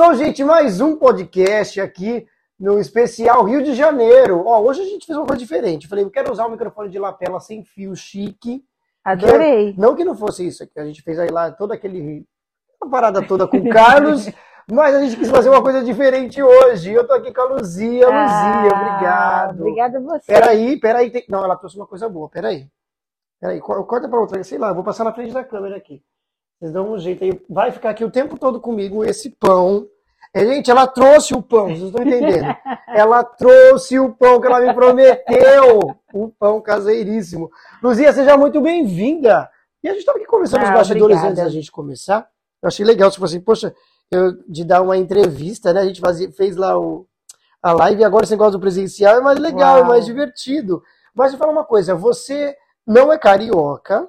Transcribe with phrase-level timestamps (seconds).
[0.00, 2.26] Começou, gente, mais um podcast aqui
[2.58, 4.42] no especial Rio de Janeiro.
[4.46, 5.86] Ó, hoje a gente fez uma coisa diferente.
[5.86, 8.64] Falei, eu quero usar o microfone de lapela sem fio chique.
[9.04, 9.74] Adorei.
[9.74, 12.24] Que, não que não fosse isso, que a gente fez aí lá todo aquele
[12.82, 14.26] uma parada toda com o Carlos,
[14.72, 16.94] mas a gente quis fazer uma coisa diferente hoje.
[16.94, 18.06] Eu tô aqui com a Luzia.
[18.06, 19.60] Luzia, Ah, obrigado.
[19.60, 20.32] Obrigada a você.
[20.32, 21.10] Peraí, peraí.
[21.10, 21.26] Tem...
[21.28, 22.66] Não, ela trouxe uma coisa boa, peraí.
[23.38, 26.02] Peraí, co- corta pra outra, sei lá, eu vou passar na frente da câmera aqui.
[26.60, 27.40] Vocês dão um jeito aí.
[27.48, 29.86] Vai ficar aqui o tempo todo comigo esse pão.
[30.34, 32.54] É, gente, ela trouxe o pão, vocês estão entendendo?
[32.86, 35.80] ela trouxe o pão que ela me prometeu.
[36.14, 37.50] Um pão caseiríssimo.
[37.82, 39.48] Luzia, seja muito bem-vinda.
[39.82, 41.28] E a gente estava aqui conversando nos Ah, bastidores obrigada.
[41.30, 42.28] antes da gente começar.
[42.62, 43.74] Eu achei legal, tipo assim, poxa,
[44.10, 45.80] eu, de dar uma entrevista, né?
[45.80, 47.06] A gente fazia, fez lá o,
[47.62, 49.88] a live e agora esse negócio do presencial é mais legal, é Uau.
[49.88, 50.82] mais divertido.
[51.14, 52.54] Mas me fala uma coisa, você
[52.86, 54.06] não é carioca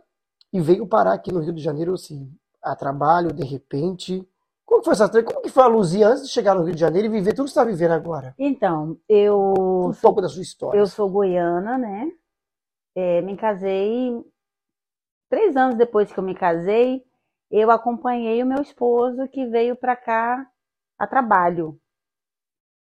[0.51, 2.29] e veio parar aqui no Rio de Janeiro, assim,
[2.63, 4.27] a trabalho, de repente.
[4.65, 6.79] Como que foi essa Como que foi a Luzia antes de chegar no Rio de
[6.79, 8.33] Janeiro e viver tudo que você está vivendo agora?
[8.37, 9.53] Então, eu
[9.87, 10.79] Um pouco da sua história.
[10.79, 12.11] Eu sou goiana, né?
[12.95, 14.13] É, me casei
[15.29, 17.03] três anos depois que eu me casei.
[17.49, 20.47] Eu acompanhei o meu esposo que veio para cá
[20.97, 21.77] a trabalho.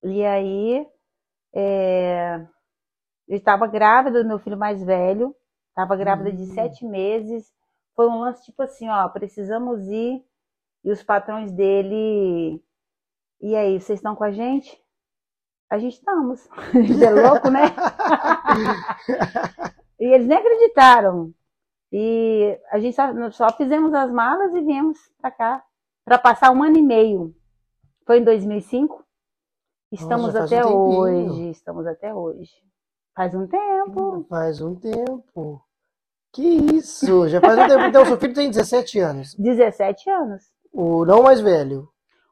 [0.03, 0.87] E aí,
[1.53, 2.37] é,
[3.27, 5.35] eu estava grávida do meu filho mais velho,
[5.69, 6.53] estava grávida de Hum.
[6.53, 7.51] sete meses.
[7.95, 10.23] Foi um lance tipo assim, ó, precisamos ir.
[10.83, 12.63] E os patrões dele,
[13.41, 14.81] e aí, vocês estão com a gente?
[15.69, 16.47] A gente estamos.
[16.73, 17.61] A gente é louco, né?
[19.97, 21.33] E eles nem acreditaram.
[21.89, 25.63] E a gente só, só fizemos as malas e viemos pra cá
[26.03, 27.33] para passar um ano e meio.
[28.05, 29.05] Foi em 2005.
[29.93, 31.49] Estamos Nossa, até um hoje.
[31.49, 32.51] Estamos até hoje.
[33.15, 34.25] Faz um tempo.
[34.27, 35.63] Faz um tempo.
[36.35, 36.43] Que
[36.75, 37.29] isso?
[37.29, 37.83] Já faz um tempo.
[37.85, 39.33] Então, seu filho tem 17 anos.
[39.35, 40.43] 17 anos.
[40.73, 41.87] O não mais velho,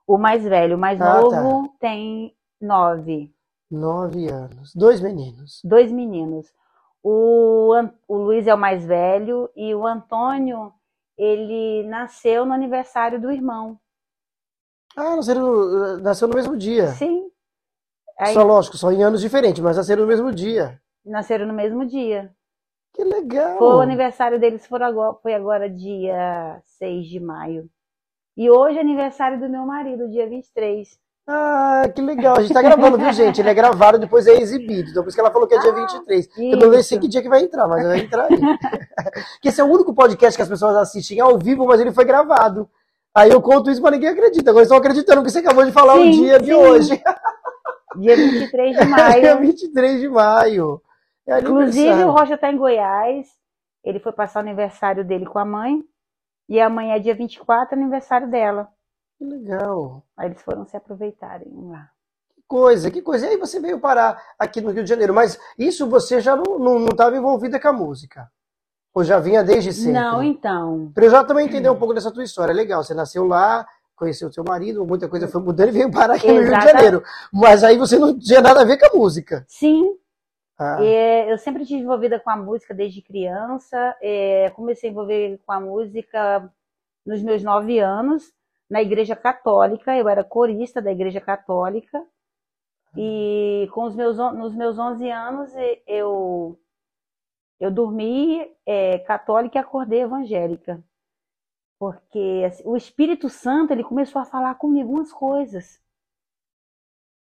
[0.05, 3.31] O mais velho, o mais Ah, novo, tem 9.
[3.71, 4.75] 9 anos.
[4.75, 5.61] Dois meninos.
[5.63, 6.51] Dois meninos.
[7.01, 7.73] O,
[8.07, 10.73] o Luiz é o mais velho e o Antônio,
[11.17, 13.79] ele nasceu no aniversário do irmão.
[14.97, 16.87] Ah, nasceram, nasceu no mesmo dia.
[16.89, 17.29] Sim.
[18.19, 20.79] Aí, Só lógico, só em anos diferentes, mas nasceram no mesmo dia.
[21.05, 22.29] nasceram no mesmo dia.
[23.03, 23.57] Que legal.
[23.57, 27.69] Foi o aniversário deles foi agora, foi agora dia 6 de maio.
[28.37, 30.87] E hoje é aniversário do meu marido, dia 23.
[31.27, 32.37] Ah, que legal.
[32.37, 33.39] A gente tá gravando, viu, gente?
[33.41, 34.89] Ele é gravado, depois é exibido.
[34.89, 36.29] Então, por isso que ela falou que é dia 23.
[36.37, 36.99] Eu não sei Isso.
[36.99, 38.37] que dia que vai entrar, mas vai entrar aí.
[39.41, 42.03] que esse é o único podcast que as pessoas assistem ao vivo, mas ele foi
[42.05, 42.69] gravado.
[43.15, 44.49] Aí eu conto isso, mas ninguém acredita.
[44.49, 46.53] Agora estão acreditando que você acabou de falar o Sim, dia de sim.
[46.53, 47.01] hoje.
[47.97, 49.39] Dia 23 de Dia maio.
[49.39, 50.81] 23 de maio.
[51.27, 53.27] É Inclusive, o Rocha está em Goiás.
[53.83, 55.83] Ele foi passar o aniversário dele com a mãe.
[56.49, 58.67] E amanhã é dia 24, aniversário dela.
[59.17, 60.03] Que legal.
[60.17, 61.89] Aí eles foram se aproveitarem lá.
[62.35, 63.25] Que coisa, que coisa.
[63.25, 65.13] E aí você veio parar aqui no Rio de Janeiro.
[65.13, 68.29] Mas isso você já não estava envolvida com a música?
[68.93, 69.93] Ou já vinha desde sempre?
[69.93, 70.91] Não, então.
[70.93, 72.53] Para eu já também entender um pouco dessa tua história.
[72.53, 76.15] Legal, você nasceu lá, conheceu o seu marido, muita coisa foi mudando e veio parar
[76.15, 77.03] aqui no Rio de Janeiro.
[77.31, 79.45] Mas aí você não tinha nada a ver com a música.
[79.47, 79.97] Sim,
[80.57, 83.95] Ah, É, eu sempre estive envolvida com a música desde criança.
[84.01, 86.51] É, comecei a envolver com a música
[87.05, 88.33] nos meus nove anos,
[88.69, 89.95] na Igreja Católica.
[89.97, 92.05] Eu era corista da Igreja Católica.
[92.97, 95.51] E com os meus, nos meus 11 anos,
[95.87, 96.59] eu,
[97.59, 100.83] eu dormi é, católica e acordei evangélica.
[101.79, 105.79] Porque assim, o Espírito Santo ele começou a falar comigo umas coisas.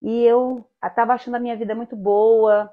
[0.03, 2.71] E eu estava achando a minha vida muito boa,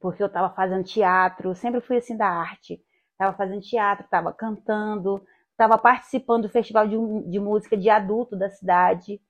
[0.00, 2.80] porque eu estava fazendo teatro, sempre fui assim da arte.
[3.12, 5.22] Estava fazendo teatro, estava cantando,
[5.52, 6.96] estava participando do festival de,
[7.30, 9.20] de música de adulto da cidade.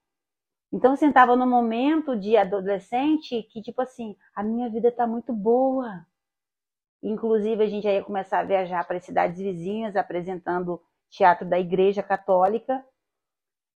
[0.73, 5.33] Então, assim, estava num momento de adolescente que, tipo assim, a minha vida está muito
[5.33, 6.07] boa.
[7.03, 10.81] Inclusive, a gente ia começar a viajar para as cidades vizinhas, apresentando
[11.11, 12.85] teatro da Igreja Católica.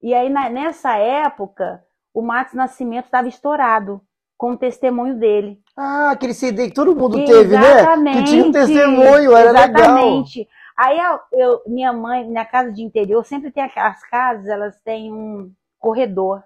[0.02, 4.02] E aí, na- nessa época, o Matos Nascimento estava estourado
[4.42, 5.62] com o testemunho dele.
[5.78, 7.74] Ah, aquele CD que todo mundo teve, né?
[7.82, 8.18] Exatamente.
[8.18, 9.68] Que tinha um testemunho, era legal.
[9.68, 10.50] Exatamente.
[10.76, 15.14] Aí eu, eu- minha mãe, minha casa de interior, sempre tem aquelas casas, elas têm
[15.14, 16.44] um corredor.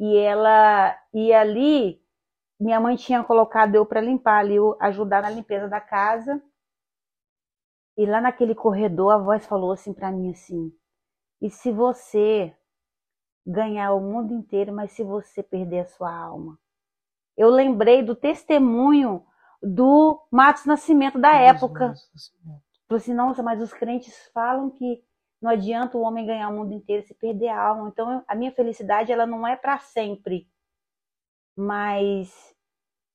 [0.00, 2.00] E ela e ali
[2.58, 6.42] minha mãe tinha colocado eu para limpar ali, eu ajudar na limpeza da casa.
[7.96, 10.72] E lá naquele corredor a voz falou assim para mim assim:
[11.40, 12.52] "E se você
[13.46, 16.58] ganhar o mundo inteiro, mas se você perder a sua alma?"
[17.40, 19.24] Eu lembrei do testemunho
[19.62, 21.88] do Matos Nascimento da época.
[21.88, 22.60] Nossa Senhora.
[22.86, 25.02] Falei assim, nossa, mas os crentes falam que
[25.40, 27.88] Não adianta o homem ganhar o mundo inteiro se perder a alma.
[27.88, 30.46] Então, a minha felicidade ela não é para sempre.
[31.56, 32.54] Mas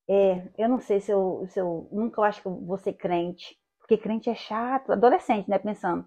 [0.08, 2.94] é, eu não sei se eu, se eu nunca eu acho que eu vou ser
[2.94, 6.04] crente, porque crente é chato, adolescente, né, pensando.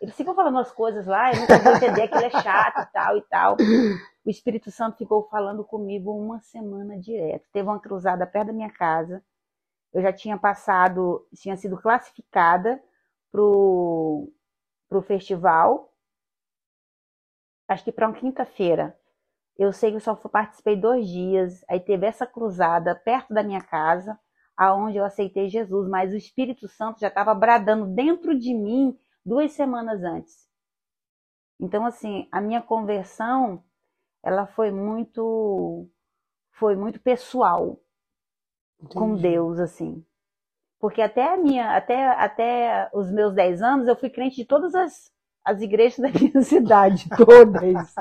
[0.00, 2.92] Eles ficam falando as coisas lá, eu nunca vou entender que ele é chato e
[2.92, 3.56] tal e tal.
[4.26, 7.48] O Espírito Santo ficou falando comigo uma semana direto.
[7.52, 9.24] Teve uma cruzada perto da minha casa.
[9.92, 12.82] Eu já tinha passado, tinha sido classificada
[13.30, 14.28] pro,
[14.88, 15.94] pro festival.
[17.68, 18.98] Acho que para uma quinta-feira.
[19.56, 21.64] Eu sei que eu só participei dois dias.
[21.68, 24.18] Aí teve essa cruzada perto da minha casa,
[24.56, 25.88] aonde eu aceitei Jesus.
[25.88, 30.48] Mas o Espírito Santo já estava bradando dentro de mim duas semanas antes.
[31.60, 33.62] Então, assim, a minha conversão,
[34.26, 35.88] ela foi muito,
[36.50, 37.78] foi muito pessoal
[38.80, 38.94] Entendi.
[38.98, 40.04] com Deus, assim.
[40.80, 44.74] Porque até a minha, até, até os meus 10 anos, eu fui crente de todas
[44.74, 45.12] as,
[45.44, 47.94] as igrejas da minha cidade, todas.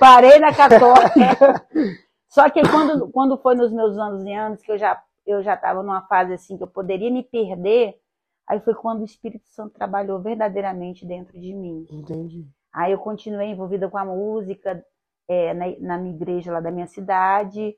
[0.00, 1.66] Parei na católica.
[2.30, 5.52] Só que quando, quando foi nos meus anos e anos, que eu já eu já
[5.52, 8.00] estava numa fase assim que eu poderia me perder,
[8.46, 11.86] aí foi quando o Espírito Santo trabalhou verdadeiramente dentro de mim.
[11.90, 12.48] Entendi.
[12.72, 14.82] Aí eu continuei envolvida com a música
[15.28, 17.76] é, na, na minha igreja lá da minha cidade,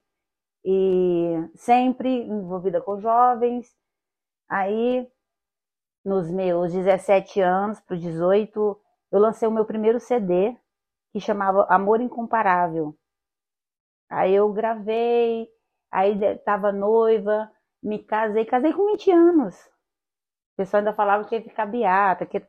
[0.65, 3.75] e sempre envolvida com jovens.
[4.49, 5.09] Aí
[6.05, 8.81] nos meus 17 anos para os 18,
[9.13, 10.57] eu lancei o meu primeiro CD,
[11.13, 12.97] que chamava Amor Incomparável.
[14.09, 15.49] Aí eu gravei,
[15.91, 17.51] aí estava noiva,
[17.83, 19.57] me casei, casei com 20 anos.
[20.55, 22.43] O pessoal ainda falava que ia ficar beata, que o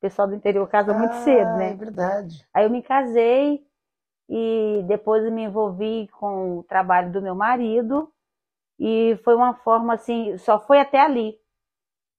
[0.00, 1.72] pessoal do interior casa ah, muito cedo, né?
[1.72, 2.46] É verdade.
[2.52, 3.66] Aí eu me casei
[4.28, 8.12] e depois eu me envolvi com o trabalho do meu marido
[8.78, 11.38] e foi uma forma assim, só foi até ali.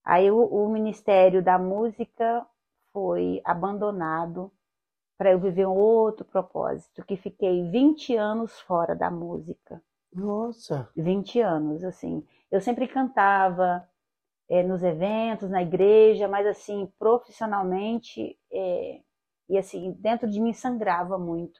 [0.03, 2.45] Aí o, o Ministério da Música
[2.91, 4.51] foi abandonado
[5.17, 9.81] para eu viver um outro propósito, que fiquei 20 anos fora da música.
[10.13, 10.89] Nossa!
[10.95, 12.25] 20 anos, assim.
[12.49, 13.87] Eu sempre cantava
[14.49, 19.01] é, nos eventos, na igreja, mas assim, profissionalmente, é,
[19.49, 21.59] e assim, dentro de mim sangrava muito.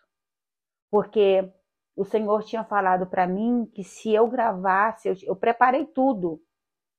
[0.89, 1.51] Porque
[1.95, 6.41] o Senhor tinha falado para mim que se eu gravasse, eu, eu preparei tudo.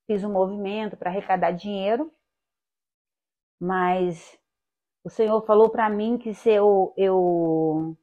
[0.06, 2.12] Fiz um movimento para arrecadar dinheiro,
[3.58, 4.38] mas
[5.04, 7.96] o Senhor falou para mim que se eu, eu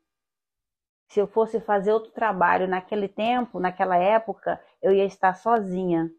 [1.09, 6.11] se eu fosse fazer outro trabalho naquele tempo, naquela época, eu ia estar sozinha,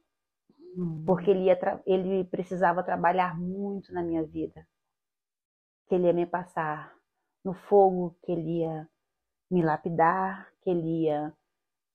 [0.76, 1.05] uhum.
[1.05, 4.67] porque ele, ia ele precisava trabalhar muito na minha vida,
[5.88, 6.94] que ele ia me passar
[7.44, 8.88] no fogo, que ele ia
[9.50, 11.33] me lapidar, que ele ia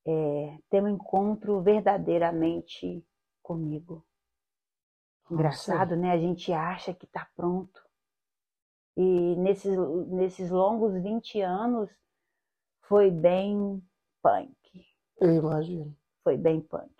[0.05, 3.05] é, ter um encontro verdadeiramente
[3.41, 4.05] comigo.
[5.29, 5.95] Engraçado, Nossa.
[5.95, 6.11] né?
[6.11, 7.81] A gente acha que está pronto.
[8.95, 9.75] E nesses,
[10.07, 11.89] nesses longos 20 anos
[12.81, 13.81] foi bem
[14.21, 14.55] punk.
[15.19, 15.95] Eu imagino.
[16.23, 16.91] Foi bem punk.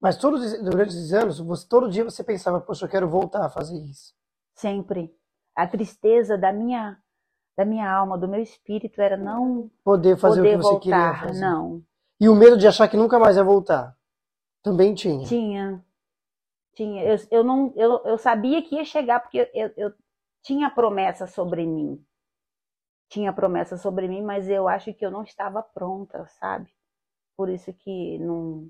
[0.00, 3.50] Mas todos, durante esses anos, você, todo dia você pensava, poxa, eu quero voltar a
[3.50, 4.14] fazer isso.
[4.54, 5.14] Sempre.
[5.56, 7.02] A tristeza da minha
[7.56, 10.80] da minha alma, do meu espírito era não poder fazer poder o que você voltar,
[10.80, 11.40] queria fazer.
[11.40, 11.82] Não.
[12.20, 13.96] E o medo de achar que nunca mais ia voltar.
[14.62, 15.26] Também tinha.
[15.26, 15.84] Tinha.
[16.74, 17.04] Tinha.
[17.04, 19.92] Eu, eu, não, eu, eu sabia que ia chegar, porque eu, eu
[20.42, 22.04] tinha promessa sobre mim.
[23.08, 26.70] Tinha promessa sobre mim, mas eu acho que eu não estava pronta, sabe?
[27.36, 28.68] Por isso que não,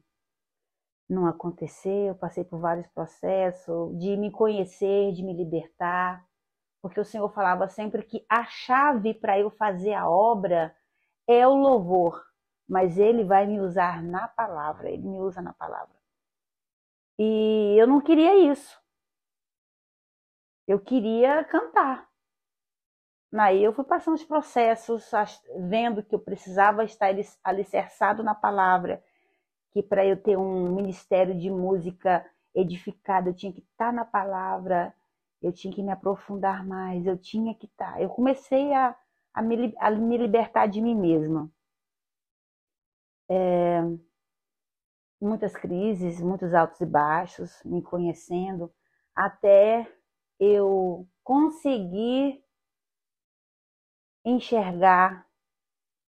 [1.08, 2.08] não aconteceu.
[2.08, 6.26] Eu passei por vários processos de me conhecer, de me libertar.
[6.84, 10.76] Porque o Senhor falava sempre que a chave para eu fazer a obra
[11.26, 12.22] é o louvor
[12.68, 15.94] mas ele vai me usar na palavra, ele me usa na palavra.
[17.18, 18.80] E eu não queria isso.
[20.66, 22.08] Eu queria cantar.
[23.36, 25.10] Aí eu fui passando os processos,
[25.68, 27.10] vendo que eu precisava estar
[27.42, 29.02] alicerçado na palavra,
[29.72, 32.24] que para eu ter um ministério de música
[32.54, 34.94] edificado, eu tinha que estar na palavra,
[35.44, 38.00] eu tinha que me aprofundar mais, eu tinha que estar.
[38.00, 38.96] Eu comecei a,
[39.34, 41.52] a, me, a me libertar de mim mesma.
[43.28, 43.82] É,
[45.20, 48.72] muitas crises, muitos altos e baixos, me conhecendo,
[49.14, 49.86] até
[50.40, 52.42] eu conseguir
[54.24, 55.28] enxergar,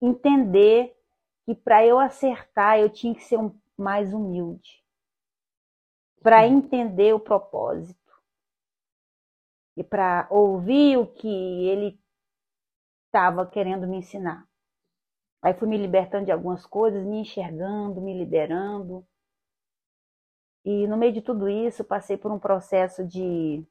[0.01, 0.97] entender
[1.45, 4.81] que para eu acertar eu tinha que ser um, mais humilde,
[6.23, 8.04] para entender o propósito
[9.77, 11.29] e para ouvir o que
[11.69, 11.99] ele
[13.07, 14.47] estava querendo me ensinar.
[15.43, 19.07] Aí fui me libertando de algumas coisas, me enxergando, me liberando.
[20.65, 23.63] E no meio de tudo isso, passei por um processo de,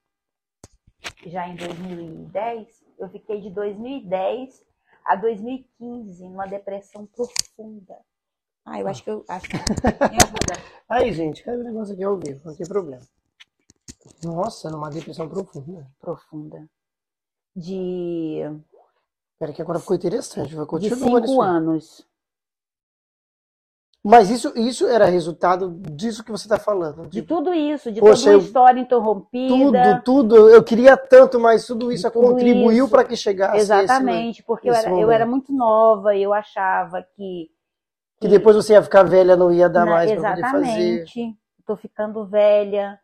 [1.26, 4.64] já em 2010, eu fiquei de 2010
[5.04, 8.00] a 2015 numa depressão profunda.
[8.66, 9.58] Ah, eu acho que eu acho que
[10.88, 13.04] Aí, gente, caiu o negócio aqui ao vivo, não tem problema.
[14.24, 15.88] Nossa, numa depressão profunda.
[16.00, 16.68] profunda.
[17.56, 18.42] De,
[19.40, 20.56] Pera que agora ficou interessante.
[20.56, 21.42] Vai de continuar cinco isso.
[21.42, 21.48] aí.
[21.50, 22.08] anos.
[24.06, 27.04] Mas isso, isso era resultado disso que você está falando.
[27.04, 30.02] De De tudo isso, de Poxa, toda uma eu- história interrompida.
[30.04, 30.50] tudo, tudo.
[30.50, 33.72] Eu queria tanto, mas tudo isso De tudo contribuiu para que chegasse a esse.
[33.72, 37.50] Exatamente, porque eu esse era, eu era muito nova e eu achava que.
[38.20, 40.68] Que depois você ia ficar velha, não ia dar mais para poder fazer.
[40.68, 41.38] exatamente.
[41.60, 43.00] Estou ficando velha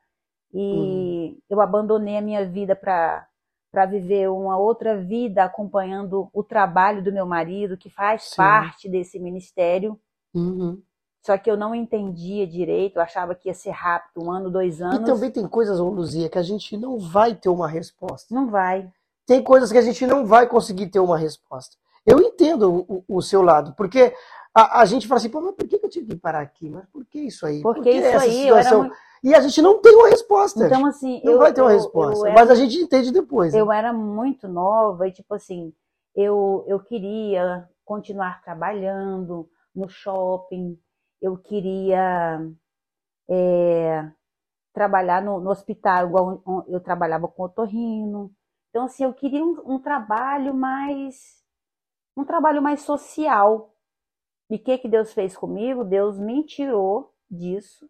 [0.53, 1.37] e Uhum.
[1.49, 3.25] eu abandonei a minha vida para
[3.71, 8.37] para viver uma outra vida acompanhando o trabalho do meu marido, que faz Sim.
[8.37, 9.99] parte desse ministério.
[10.33, 10.81] Uhum.
[11.23, 14.81] Só que eu não entendia direito, eu achava que ia ser rápido, um ano, dois
[14.81, 15.01] anos.
[15.01, 18.33] E também tem coisas, Luzia, que a gente não vai ter uma resposta.
[18.33, 18.89] Não vai.
[19.27, 21.77] Tem coisas que a gente não vai conseguir ter uma resposta.
[22.03, 24.11] Eu entendo o, o- seu lado, porque
[24.51, 26.67] a, a gente fala assim, pô, mas por que eu tive que parar aqui?
[26.69, 27.61] Mas por que isso aí?
[27.61, 28.79] Por Porque que isso aí, eu era situação?
[28.79, 28.95] muito...
[29.23, 30.65] E a gente não tem uma resposta.
[30.65, 32.19] Então, assim, não eu, vai ter uma eu- resposta.
[32.21, 33.53] eu era Mas a gente entende depois.
[33.53, 33.59] né?
[33.59, 35.73] eu era muito nova e, tipo assim,
[36.15, 40.79] eu, eu queria continuar trabalhando no shopping,
[41.21, 42.39] eu queria
[43.29, 44.09] é,
[44.73, 48.31] trabalhar no, no hospital, igual eu trabalhava com otorrino.
[48.69, 51.43] Então, assim, eu queria um, um trabalho mais,
[52.15, 53.73] um trabalho mais social.
[54.49, 55.83] E o que que Deus fez comigo?
[55.83, 57.89] Deus me tirou disso.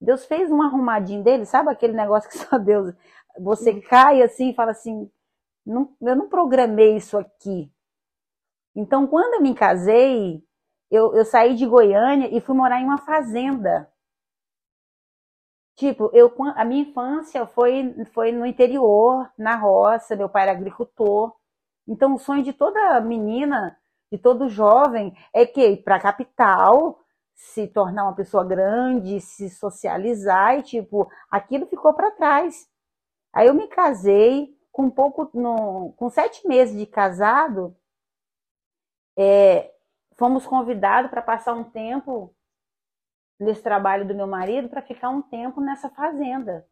[0.00, 2.94] Deus fez um arrumadinho dele, sabe aquele negócio que só Deus.
[3.40, 5.10] Você cai assim e fala assim:
[5.66, 7.70] não, eu não programei isso aqui.
[8.74, 10.42] Então, quando eu me casei,
[10.90, 13.90] eu, eu saí de Goiânia e fui morar em uma fazenda.
[15.76, 21.32] Tipo, eu, a minha infância foi, foi no interior, na roça, meu pai era agricultor.
[21.86, 23.78] Então, o sonho de toda menina,
[24.10, 26.98] de todo jovem, é que ir para a capital,
[27.38, 32.68] se tornar uma pessoa grande, se socializar e, tipo, aquilo ficou para trás.
[33.32, 37.76] Aí eu me casei, com pouco, no, com sete meses de casado,
[39.16, 39.72] é,
[40.16, 42.34] fomos convidados para passar um tempo
[43.38, 46.66] nesse trabalho do meu marido, para ficar um tempo nessa fazenda.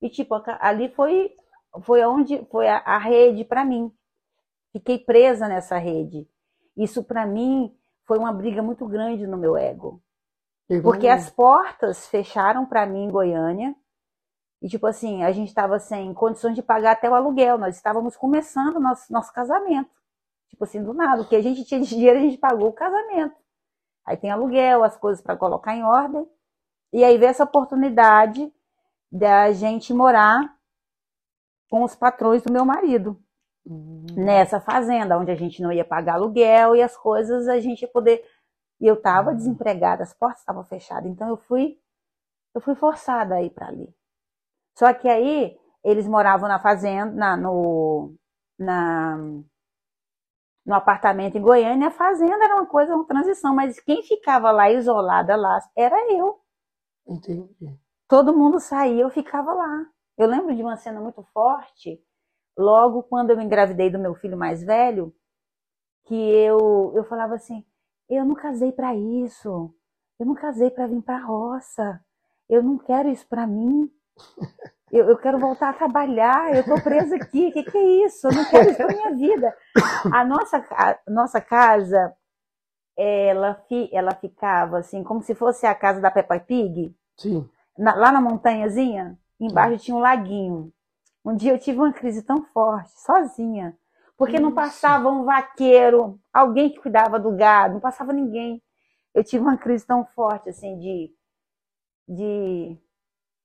[0.00, 1.36] E, tipo, ali foi,
[1.82, 3.94] foi onde foi a, a rede para mim.
[4.72, 6.26] Fiquei presa nessa rede.
[6.74, 10.02] Isso, para mim, foi uma briga muito grande no meu ego.
[10.82, 13.74] Porque as portas fecharam para mim em Goiânia.
[14.60, 17.58] E, tipo assim, a gente estava sem condições de pagar até o aluguel.
[17.58, 19.90] Nós estávamos começando nosso, nosso casamento.
[20.48, 21.22] Tipo assim, do nada.
[21.22, 23.36] O que a gente tinha de dinheiro, a gente pagou o casamento.
[24.04, 26.26] Aí tem aluguel, as coisas para colocar em ordem.
[26.92, 28.52] E aí veio essa oportunidade
[29.10, 30.56] da gente morar
[31.70, 33.21] com os patrões do meu marido
[33.66, 37.82] Hum, nessa fazenda, onde a gente não ia pagar aluguel e as coisas a gente
[37.82, 38.24] ia poder.
[38.80, 39.36] E eu estava Uhum.
[39.36, 41.78] desempregada, as portas estavam fechadas, então eu fui,
[42.54, 43.88] eu fui forçada a ir para ali.
[44.78, 48.14] Só que aí eles moravam na fazenda, na, no,
[48.58, 49.18] na,
[50.66, 54.50] no apartamento em Goiânia, e a fazenda era uma coisa, uma transição, mas quem ficava
[54.50, 56.40] lá isolada lá era eu.
[57.06, 57.78] Entendi.
[58.08, 59.86] Todo mundo saía, eu ficava lá.
[60.16, 62.00] Eu lembro de uma cena muito forte,
[62.56, 65.14] logo quando eu engravidei do meu filho mais velho,
[66.04, 67.64] que eu, eu falava assim:
[68.08, 69.74] eu não casei para isso,
[70.18, 72.00] eu não casei para vir para a roça,
[72.48, 73.90] eu não quero isso para mim.
[74.90, 78.26] Eu, eu quero voltar a trabalhar, eu tô presa aqui, o que, que é isso?
[78.28, 79.54] Eu não quero isso para minha vida.
[80.10, 82.14] A nossa, a nossa casa,
[82.96, 87.48] ela, fi- ela ficava assim, como se fosse a casa da Peppa Pig Sim.
[87.78, 90.72] na- lá na montanhazinha, embaixo tinha um laguinho.
[91.24, 93.76] Um dia eu tive uma crise tão forte, sozinha,
[94.16, 94.62] porque não Nossa.
[94.70, 98.62] passava um vaqueiro, alguém que cuidava do gado, não passava ninguém.
[99.14, 101.14] Eu tive uma crise tão forte, assim, de,
[102.08, 102.76] de,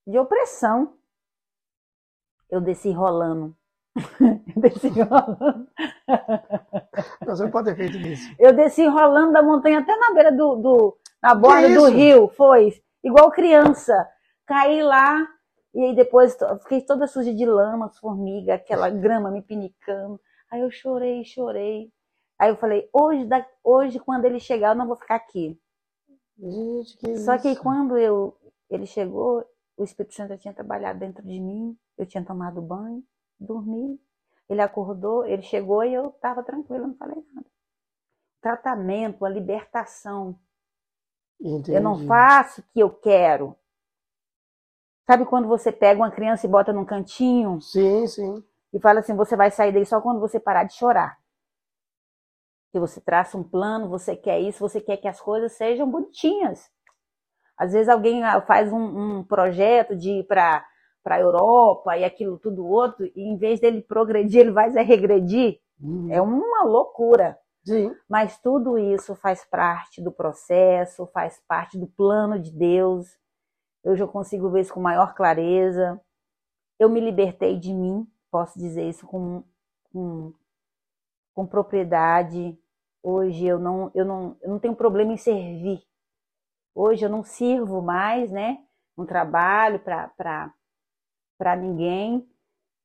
[0.07, 0.93] de opressão.
[2.49, 3.55] Eu desci rolando.
[4.19, 5.67] Eu desci rolando.
[7.25, 8.33] Não, Você não pode ter feito isso.
[8.39, 12.81] Eu desci rolando da montanha até na beira do, do na borda do rio, foi
[13.03, 14.07] igual criança.
[14.45, 15.27] Caí lá
[15.77, 20.19] e aí depois fiquei toda suja de lama, formiga, aquela grama me pinicando.
[20.49, 21.93] Aí eu chorei, chorei.
[22.39, 23.27] Aí eu falei, hoje,
[23.63, 25.55] hoje quando ele chegar, eu não vou ficar aqui.
[26.35, 27.61] Gente, que Só que isso?
[27.61, 28.35] quando eu,
[28.71, 29.45] ele chegou,
[29.77, 33.03] o Espírito Santo já tinha trabalhado dentro de mim, eu tinha tomado banho,
[33.39, 34.01] dormi.
[34.49, 37.45] Ele acordou, ele chegou e eu estava tranquila, não falei nada.
[38.41, 40.39] Tratamento, a libertação.
[41.69, 42.07] Eu não Entendi.
[42.07, 43.55] faço o que eu quero.
[45.07, 48.43] Sabe quando você pega uma criança e bota num cantinho Sim, sim.
[48.73, 51.17] e fala assim, você vai sair daí só quando você parar de chorar.
[52.73, 56.69] Que você traça um plano, você quer isso, você quer que as coisas sejam bonitinhas.
[57.57, 60.65] Às vezes alguém ah, faz um, um projeto de ir para
[61.05, 65.61] a Europa e aquilo tudo outro, e em vez dele progredir, ele vai regredir.
[65.79, 66.11] Uhum.
[66.11, 67.39] É uma loucura.
[67.63, 67.95] Sim.
[68.09, 73.07] Mas tudo isso faz parte do processo, faz parte do plano de Deus.
[73.87, 75.97] Eu já consigo ver isso com maior clareza.
[76.77, 79.45] Eu me libertei de mim, posso dizer isso com,
[79.93, 80.33] com,
[81.33, 82.59] com propriedade.
[83.01, 85.81] Hoje eu não, eu, não, eu não tenho problema em servir.
[86.75, 88.61] Hoje eu não sirvo mais, né?
[88.97, 92.29] Um trabalho para ninguém,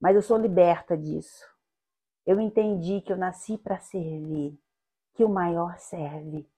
[0.00, 1.44] mas eu sou liberta disso.
[2.24, 4.56] Eu entendi que eu nasci para servir,
[5.14, 6.48] que o maior serve.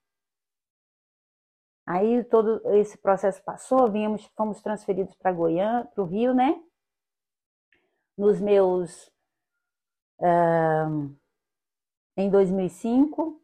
[1.86, 6.58] Aí todo esse processo passou, viemos, fomos transferidos para Goiânia, para o Rio, né?
[8.16, 9.12] Nos meus.
[10.18, 11.14] Uh,
[12.16, 13.40] em 2005,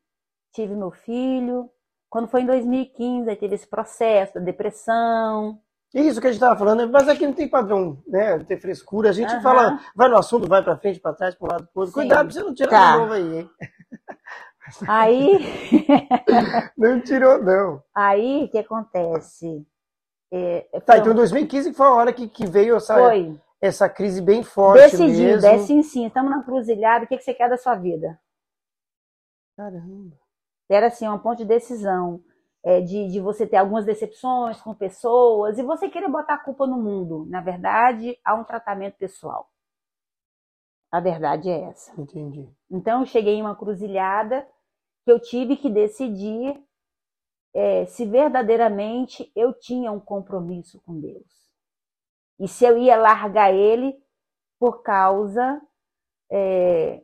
[0.53, 1.71] tive meu filho.
[2.09, 5.61] Quando foi em 2015, aí teve esse processo da depressão.
[5.93, 8.37] Isso que a gente estava falando, mas aqui não tem padrão, né?
[8.37, 9.11] Não tem frescura.
[9.11, 9.43] A gente Aham.
[9.43, 11.93] fala, vai no assunto, vai para frente, para trás, para um lado, para outro.
[11.93, 12.01] Sim.
[12.01, 12.93] Cuidado pra você não tirar Tá.
[12.93, 13.51] de novo aí, hein?
[14.87, 15.39] Aí,
[16.77, 17.83] Não tirou, não.
[17.95, 19.67] aí o que acontece?
[20.33, 23.41] É, Tá, foi- então 2015 foi a hora que, que veio essa, foi.
[23.61, 25.41] essa crise bem forte Decidi, mesmo.
[25.43, 28.19] desce em sim, estamos na cruzilhada, o que, que você quer da sua vida?
[29.57, 30.17] Caramba.
[30.69, 32.23] Era assim, um ponto de decisão.
[32.63, 36.67] é, de, de você ter algumas decepções com pessoas e você querer botar a culpa
[36.67, 37.27] no mundo.
[37.31, 39.51] Na verdade, há um tratamento pessoal.
[40.93, 41.93] A verdade é essa.
[42.01, 42.49] Entendi.
[42.71, 44.47] Então, eu cheguei em uma cruzilhada
[45.05, 46.63] que eu tive que decidir
[47.55, 51.51] é, se verdadeiramente eu tinha um compromisso com Deus.
[52.39, 54.01] E se eu ia largar ele
[54.59, 55.61] por causa
[56.31, 57.03] é,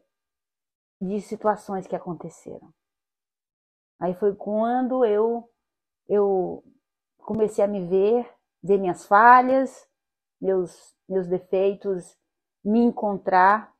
[1.00, 2.72] de situações que aconteceram.
[3.98, 5.50] Aí foi quando eu,
[6.08, 6.62] eu
[7.18, 8.30] comecei a me ver,
[8.62, 9.88] ver minhas falhas,
[10.40, 12.16] meus, meus defeitos,
[12.64, 13.74] me encontrar,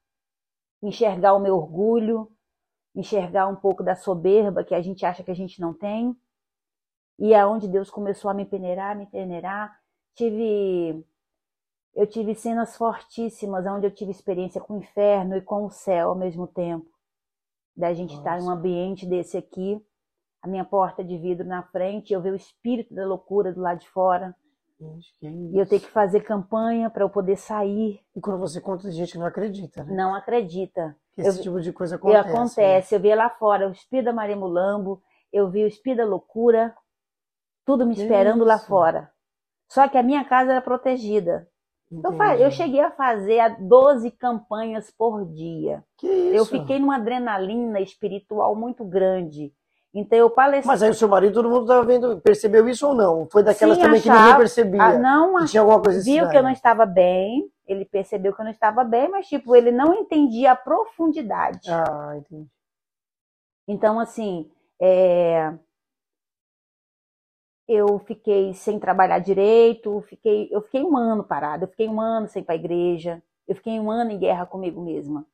[0.83, 2.31] enxergar o meu orgulho,
[2.97, 6.17] enxergar um pouco da soberba que a gente acha que a gente não tem.
[7.19, 9.79] E é onde Deus começou a me peneirar, me peneirar.
[10.15, 11.05] Tive
[11.95, 16.11] eu tive cenas fortíssimas onde eu tive experiência com o inferno e com o céu
[16.11, 16.87] ao mesmo tempo.
[17.75, 18.21] Da gente Nossa.
[18.21, 19.83] estar em um ambiente desse aqui,
[20.43, 23.81] a minha porta de vidro na frente, eu ver o espírito da loucura do lado
[23.81, 24.37] de fora,
[25.23, 28.01] e eu ter que fazer campanha para eu poder sair.
[28.15, 29.95] E quando você conta, tem gente que não acredita, né?
[29.95, 30.95] Não acredita.
[31.15, 32.29] Que esse eu- tipo de coisa E acontece.
[32.31, 36.05] acontece, eu via lá fora o espírito da Maria Mulambo, eu vi o espírito da
[36.05, 36.75] loucura,
[37.65, 38.67] tudo me esperando lá isso?
[38.67, 39.11] fora.
[39.69, 41.49] Só que a minha casa era protegida.
[41.91, 42.03] né?
[42.05, 42.13] Eu,
[42.47, 45.83] eu cheguei a fazer a 12 campanhas por dia.
[45.97, 46.35] Que isso?
[46.37, 49.53] Eu fiquei numa adrenalina espiritual muito grande.
[49.99, 50.67] Então eu palestrei.
[50.71, 53.27] Mas aí o seu marido, todo mundo estava vendo, percebeu isso ou não?
[53.33, 54.83] Foi daquelas Sim, também que achava- ninguém percebia.
[54.83, 56.31] Ah, não que tinha alguma coisa viu estranha.
[56.31, 59.73] que eu não estava bem, ele percebeu que eu não estava bem, mas tipo, ele
[59.73, 61.71] não entendia a profundidade.
[61.71, 62.47] Ah, entendi.
[63.67, 65.55] Então, assim, é,
[67.67, 72.29] eu fiquei sem trabalhar direito, fiquei, eu fiquei um ano parada, eu fiquei um ano
[72.29, 75.27] sem ir para a igreja, eu fiquei um ano em guerra comigo mesma.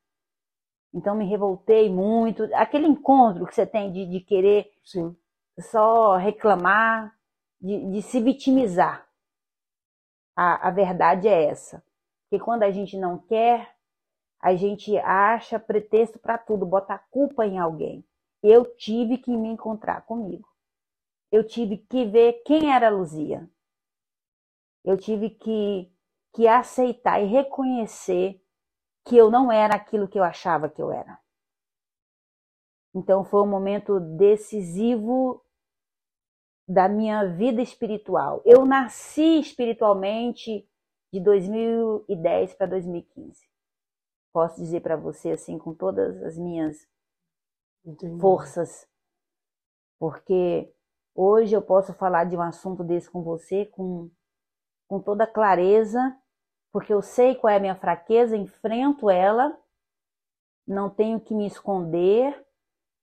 [0.95, 2.43] Então, me revoltei muito.
[2.55, 5.17] Aquele encontro que você tem de, de querer Sim.
[5.59, 7.15] só reclamar,
[7.61, 9.09] de, de se vitimizar.
[10.37, 11.85] A, a verdade é essa.
[12.29, 13.75] Que quando a gente não quer,
[14.41, 18.05] a gente acha pretexto para tudo, bota a culpa em alguém.
[18.43, 20.49] Eu tive que me encontrar comigo.
[21.31, 23.49] Eu tive que ver quem era a Luzia.
[24.85, 25.91] Eu tive que,
[26.35, 28.42] que aceitar e reconhecer
[29.05, 31.19] que eu não era aquilo que eu achava que eu era.
[32.95, 35.43] Então foi um momento decisivo
[36.69, 38.43] da minha vida espiritual.
[38.45, 40.69] Eu nasci espiritualmente
[41.13, 43.47] de 2010 para 2015.
[44.33, 46.89] Posso dizer para você assim com todas as minhas
[47.85, 48.21] Entendi.
[48.21, 48.89] forças,
[49.99, 50.73] porque
[51.15, 54.11] hoje eu posso falar de um assunto desse com você com,
[54.89, 56.17] com toda clareza,
[56.73, 59.55] porque eu sei qual é a minha fraqueza, enfrento ela,
[60.67, 62.35] não tenho que me esconder,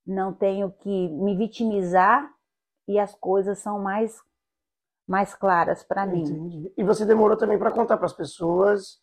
[0.06, 2.30] não tenho que me vitimizar
[2.88, 4.20] e as coisas são mais
[5.08, 6.22] mais claras para mim.
[6.22, 6.72] Entendi.
[6.78, 9.00] E você demorou também para contar para as pessoas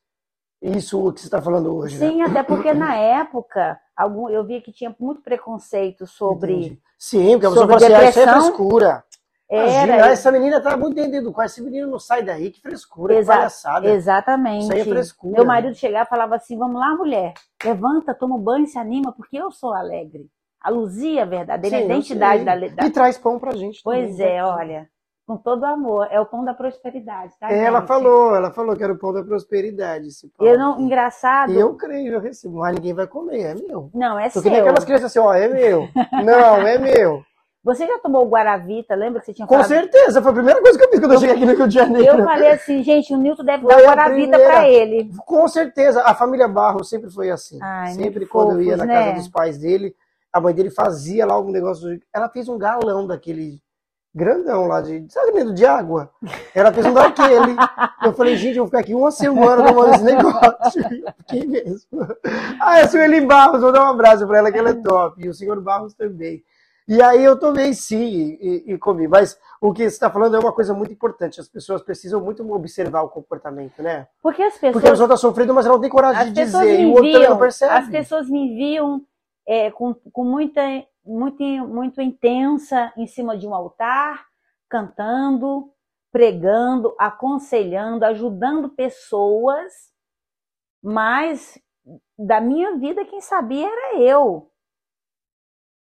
[0.63, 2.09] isso que você está falando hoje, né?
[2.09, 6.83] Sim, até porque na época algum, eu via que tinha muito preconceito sobre Entendi.
[6.99, 9.05] Sim, porque a pessoa fala assim, ah, isso é frescura.
[9.51, 10.09] Imagina, Era.
[10.09, 13.33] essa menina tá muito dentro com esse menino não sai daí, que frescura, que Exa-
[13.37, 13.89] palhaçada.
[13.89, 14.65] Exatamente.
[14.65, 15.33] Isso aí é frescura.
[15.35, 17.33] Meu marido chegava e falava assim: vamos lá, mulher,
[17.65, 20.27] levanta, toma um banho, se anima, porque eu sou alegre.
[20.61, 24.17] A Luzia, a verdadeira Sim, eu identidade da, da- E traz pão pra gente Pois
[24.17, 24.45] também, é, né?
[24.45, 24.89] olha,
[25.25, 27.49] com todo amor, é o pão da prosperidade, tá?
[27.53, 27.89] Ela gente?
[27.89, 30.09] falou, ela falou que era o pão da prosperidade.
[30.09, 31.53] Esse pão Eu não, engraçado.
[31.53, 32.59] E eu creio, eu recebo.
[32.59, 33.91] Mas ninguém vai comer, é meu.
[33.95, 34.65] Não, é Tô que nem seu.
[34.67, 35.89] aquelas crianças assim, ó, é meu.
[36.25, 37.23] Não, é meu.
[37.67, 38.95] Você já tomou o Guaravita?
[38.95, 39.67] Lembra que você tinha Com falado?
[39.67, 41.75] certeza, foi a primeira coisa que eu fiz quando eu cheguei aqui no Rio de
[41.75, 42.19] Janeiro.
[42.19, 45.11] Eu falei assim, gente, o Nilton deve dar Guaravita pra ele.
[45.27, 47.59] Com certeza, a família Barros sempre foi assim.
[47.61, 49.15] Ai, sempre quando eu ia fofos, na casa né?
[49.15, 49.97] dos pais dele,
[50.33, 52.01] a mãe dele fazia lá um negócio.
[52.15, 53.61] Ela fez um galão daquele
[54.15, 55.05] grandão lá de.
[55.09, 56.09] Sabe de água?
[56.55, 57.57] Ela fez um daquele.
[58.05, 60.83] Eu falei, gente, eu vou ficar aqui uma semana tomando esse negócio.
[61.19, 62.07] Fiquei mesmo.
[62.61, 65.21] Ah, é a Sueli Barros, vou dar um abraço pra ela, que ela é top.
[65.21, 66.45] E o senhor Barros também.
[66.88, 69.09] E aí eu tomei sim e, e comi.
[69.09, 71.40] Mas o que você está falando é uma coisa muito importante.
[71.40, 74.07] As pessoas precisam muito observar o comportamento, né?
[74.22, 76.44] Porque as pessoas Porque a pessoa está sofrendo, mas ela não tem coragem As de
[76.44, 76.64] dizer.
[76.64, 77.75] me E o outro também não enviam, percebe.
[77.75, 79.05] as pessoas me enviam
[79.46, 80.62] é, com, com muita,
[81.05, 84.25] muito, muito intensa em cima de um altar,
[84.68, 85.70] cantando,
[86.12, 89.72] pregando, aconselhando, ajudando pessoas,
[90.83, 91.59] mas
[92.18, 94.51] da minha vida quem sabia era eu.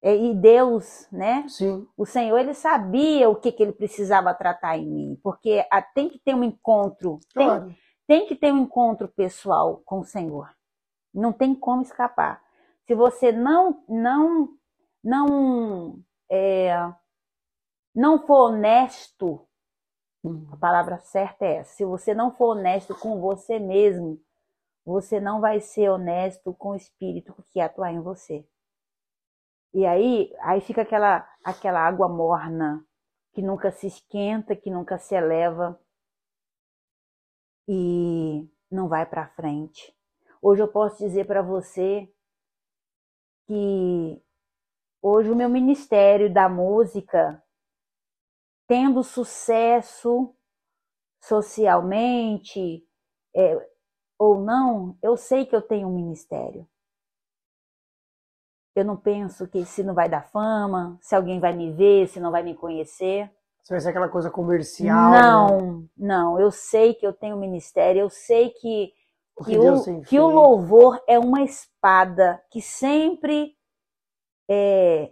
[0.02, 1.46] É, E Deus, né?
[1.48, 1.88] Sim.
[1.98, 6.10] O Senhor, ele sabia o que, que ele precisava tratar em mim, porque ah, tem
[6.10, 7.76] que ter um encontro, tem, Claro.
[8.08, 10.50] tem que ter um encontro pessoal com o Senhor.
[11.14, 12.42] Não tem como escapar.
[12.86, 14.50] Se você não não
[15.04, 16.00] não
[16.32, 16.94] é,
[17.96, 19.42] não for honesto,
[20.24, 20.48] Hum.
[20.52, 21.74] a palavra certa é essa.
[21.76, 24.20] Se você não for honesto com você mesmo,
[24.86, 28.46] você não vai ser honesto com o Espírito que atua em você.
[29.74, 32.86] E aí, aí fica aquela aquela água morna
[33.34, 35.80] que nunca se esquenta, que nunca se eleva
[37.68, 39.96] e não vai para frente.
[40.42, 42.12] Hoje eu posso dizer para você
[43.46, 44.22] que
[45.02, 47.44] hoje o meu ministério da música
[48.68, 50.36] tendo sucesso
[51.22, 52.86] socialmente
[53.36, 53.70] é,
[54.18, 56.68] ou não, eu sei que eu tenho um ministério.
[58.80, 62.20] Eu não penso que se não vai dar fama, se alguém vai me ver, se
[62.20, 63.32] não vai me conhecer.
[63.64, 65.12] Você vai ser aquela coisa comercial.
[65.12, 65.22] né?
[65.22, 66.40] Não, não.
[66.40, 68.02] Eu sei que eu tenho ministério.
[68.02, 68.94] Eu sei que,
[69.36, 73.54] O que, que o, que o louvor é uma espada que sempre
[74.50, 75.12] é,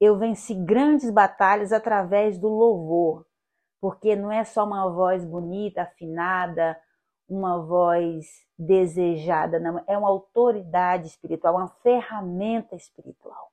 [0.00, 3.26] eu venci grandes batalhas através do louvor.
[3.80, 6.78] Porque não é só uma voz bonita, afinada,
[7.34, 9.82] uma voz desejada, não.
[9.86, 13.52] É uma autoridade espiritual, uma ferramenta espiritual.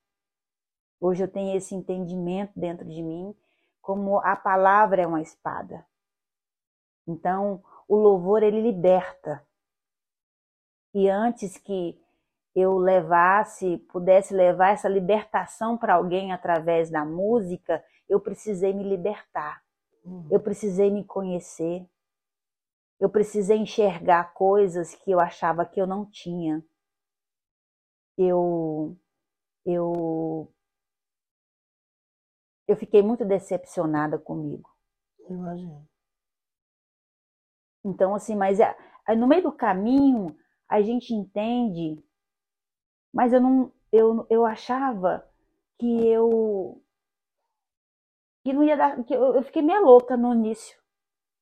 [0.99, 3.33] Hoje eu tenho esse entendimento dentro de mim,
[3.81, 5.85] como a palavra é uma espada.
[7.07, 9.43] Então, o louvor ele liberta.
[10.93, 11.99] E antes que
[12.53, 19.63] eu levasse, pudesse levar essa libertação para alguém através da música, eu precisei me libertar.
[20.05, 20.27] Hum.
[20.29, 21.87] Eu precisei me conhecer.
[22.99, 26.63] Eu precisei enxergar coisas que eu achava que eu não tinha.
[28.17, 28.95] Eu
[29.65, 30.53] eu
[32.69, 34.69] eu fiquei muito decepcionada comigo.
[35.29, 35.85] Imagina.
[37.83, 38.75] Então, assim, mas é-
[39.07, 40.33] é no meio do caminho
[40.69, 42.01] a gente entende,
[43.13, 45.23] mas eu não, eu, eu achava
[45.79, 46.81] que eu
[48.43, 50.77] que não ia dar, que eu, eu fiquei meio louca no início,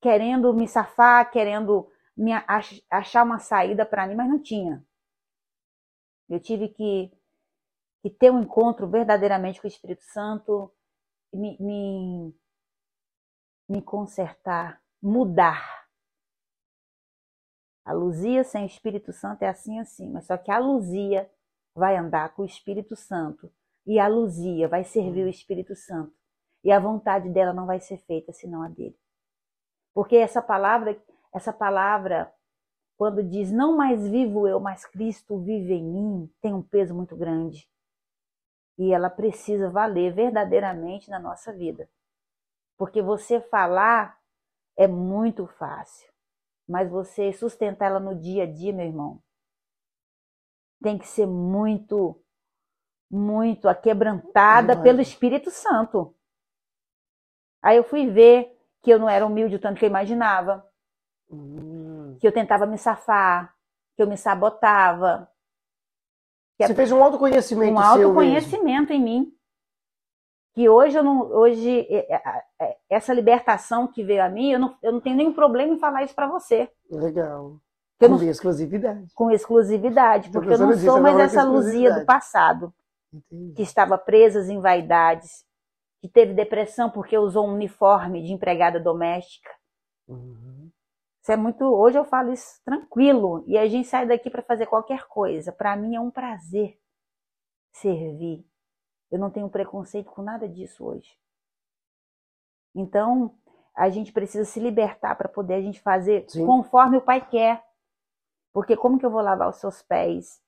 [0.02, 4.84] querendo me safar, querendo me ach- achar uma saída para mim, mas não tinha.
[6.30, 7.12] Eu tive que,
[8.02, 10.74] que ter um encontro verdadeiramente com o Espírito Santo,
[11.34, 12.36] me, me,
[13.70, 15.88] me consertar, mudar.
[17.86, 21.30] A Luzia sem o Espírito Santo é assim, assim, mas só que a Luzia
[21.76, 23.52] vai andar com o Espírito Santo
[23.86, 26.14] e a Luzia vai servir o Espírito Santo
[26.64, 28.98] e a vontade dela não vai ser feita senão a dele.
[29.98, 31.02] Porque essa palavra,
[31.34, 32.32] essa palavra,
[32.96, 37.16] quando diz não mais vivo eu, mas Cristo vive em mim, tem um peso muito
[37.16, 37.68] grande.
[38.78, 41.90] E ela precisa valer verdadeiramente na nossa vida.
[42.78, 44.20] Porque você falar
[44.76, 46.08] é muito fácil
[46.68, 49.24] mas você sustentar ela no dia a dia, meu irmão,
[50.84, 52.22] tem que ser muito,
[53.10, 54.84] muito aquebrantada Verdade.
[54.84, 56.14] pelo Espírito Santo.
[57.62, 60.66] Aí eu fui ver que eu não era humilde o tanto que eu imaginava,
[61.30, 62.18] Hum.
[62.22, 63.54] que eu tentava me safar,
[63.96, 65.30] que eu me sabotava,
[66.60, 69.34] Você fez um autoconhecimento um autoconhecimento em mim.
[70.54, 74.60] que hoje eu não, hoje é, é, é, essa libertação que veio a mim, eu
[74.60, 76.72] não, eu não tenho nenhum problema em falar isso para você.
[76.90, 77.60] Legal.
[78.00, 79.14] Eu Com não- exclusividade.
[79.14, 82.74] Com exclusividade, porque eu não sou mais essa Luzia do passado,
[83.14, 83.54] Entendi.
[83.56, 85.46] que estava presa em vaidades,
[86.08, 89.50] que teve depressão porque usou um uniforme de empregada doméstica.
[90.08, 90.72] Uhum.
[91.22, 91.66] Isso é muito.
[91.66, 93.44] Hoje eu falo isso tranquilo.
[93.46, 95.52] E a gente sai daqui para fazer qualquer coisa.
[95.52, 96.80] Para mim é um prazer
[97.74, 98.46] servir.
[99.12, 101.18] Eu não tenho preconceito com nada disso hoje.
[102.74, 103.36] Então,
[103.76, 106.46] a gente precisa se libertar para poder a gente fazer Sim.
[106.46, 107.64] conforme o Pai quer.
[108.54, 110.42] Porque como que eu vou lavar os seus pés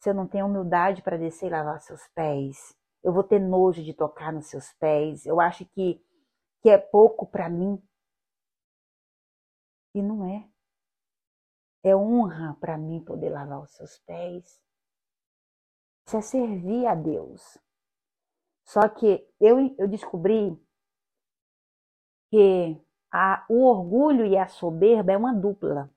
[0.00, 2.76] se eu não tenho humildade para descer e lavar os seus pés?
[3.04, 5.26] Eu vou ter nojo de tocar nos seus pés.
[5.26, 6.00] Eu acho que,
[6.62, 7.82] que é pouco para mim.
[9.94, 10.48] E não é.
[11.84, 14.60] É honra para mim poder lavar os seus pés.
[16.06, 17.58] Isso é servir a Deus.
[18.64, 20.58] Só que eu, eu descobri
[22.30, 22.76] que
[23.12, 25.88] a- o orgulho e a soberba é uma dupla.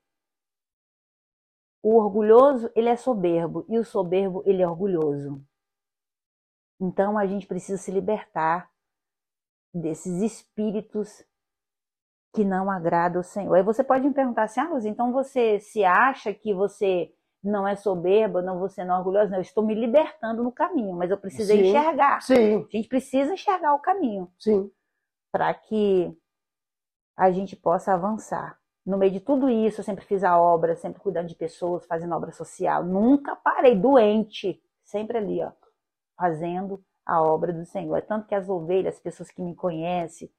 [1.81, 5.41] O orgulhoso, ele é soberbo e o soberbo, ele é orgulhoso.
[6.79, 8.69] Então a gente precisa se libertar
[9.73, 11.25] desses espíritos
[12.33, 13.53] que não agradam ao Senhor.
[13.53, 17.75] Aí você pode me perguntar assim, ah, então você se acha que você não é
[17.75, 19.29] soberba, não você não é orgulhosa?
[19.29, 21.69] Não, eu estou me libertando no caminho, mas eu precisei Sim.
[21.69, 22.21] enxergar.
[22.21, 24.69] Sim, A gente precisa enxergar o caminho sim.
[25.31, 26.17] para que
[27.15, 28.59] a gente possa avançar.
[28.85, 32.13] No meio de tudo isso, eu sempre fiz a obra, sempre cuidando de pessoas, fazendo
[32.13, 32.83] obra social.
[32.83, 35.51] Nunca parei doente, sempre ali, ó,
[36.17, 37.95] fazendo a obra do Senhor.
[37.97, 40.29] É tanto que as ovelhas, as pessoas que me conhecem,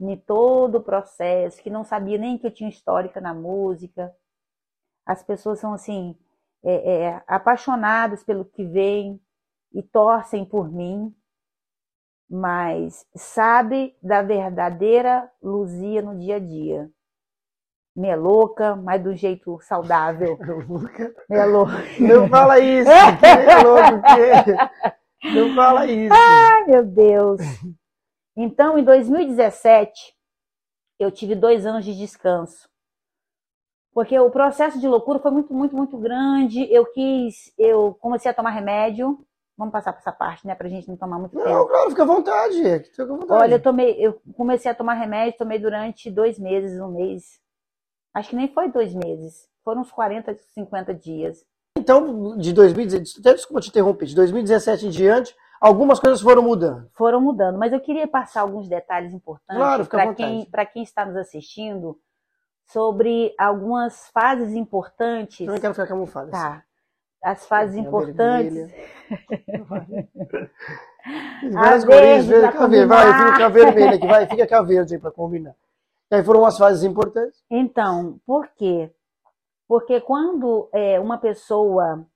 [0.00, 4.14] em todo o processo, que não sabia nem que eu tinha histórica na música,
[5.06, 6.16] as pessoas são assim,
[6.64, 9.20] é, é, apaixonadas pelo que vem
[9.72, 11.14] e torcem por mim
[12.28, 16.90] mas sabe da verdadeira Luzia no dia a dia.
[17.96, 20.36] Meia louca, mas do jeito saudável.
[20.68, 21.72] Nunca- Meia louca.
[22.00, 26.14] Não fala isso, é louco que Não fala isso.
[26.14, 27.40] Ai, meu Deus.
[28.36, 30.14] Então, em 2017,
[30.98, 32.68] eu tive dois anos de descanso.
[33.92, 36.66] Porque o processo de loucura foi muito, muito, muito grande.
[36.72, 39.24] Eu quis, eu comecei a tomar remédio.
[39.56, 40.54] Vamos passar por essa parte, né?
[40.56, 41.48] Pra gente não tomar muito tempo.
[41.48, 42.80] Não, claro, fica à vontade.
[42.90, 43.32] Fica à vontade.
[43.32, 47.40] Olha, eu tomei, eu comecei a tomar remédio, tomei durante dois meses, um mês.
[48.12, 49.48] Acho que nem foi dois meses.
[49.62, 51.46] Foram uns 40, 50 dias.
[51.76, 56.88] Então, de 2017, até desculpa te interromper, de 2017 em diante, algumas coisas foram mudando.
[56.94, 61.04] Foram mudando, mas eu queria passar alguns detalhes importantes Claro, para quem, para quem está
[61.04, 61.98] nos assistindo
[62.66, 65.44] sobre algumas fases importantes.
[65.44, 66.30] Também quero ficar camuflado.
[66.32, 66.40] assim.
[66.40, 66.62] Tá.
[67.24, 68.54] As fases importantes.
[68.54, 68.74] vermelha.
[71.04, 72.86] A Várias verde cores, verde.
[72.86, 75.54] Vai, fica vermelha aqui, vai, fica com a verde aí pra combinar.
[76.10, 77.42] E aí foram as fases importantes.
[77.50, 78.90] Então, por quê?
[79.68, 82.06] Porque quando é, uma pessoa,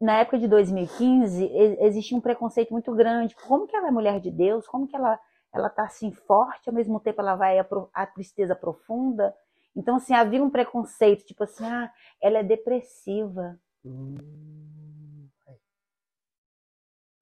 [0.00, 3.34] na época de 2015, e- existia um preconceito muito grande.
[3.36, 4.66] Como que ela é mulher de Deus?
[4.66, 5.18] Como que ela
[5.54, 7.58] ela tá assim forte, ao mesmo tempo ela vai
[7.94, 9.34] a tristeza profunda?
[9.76, 13.58] Então, assim, havia um preconceito, tipo assim, ah, ela é depressiva.
[13.84, 15.30] Hum,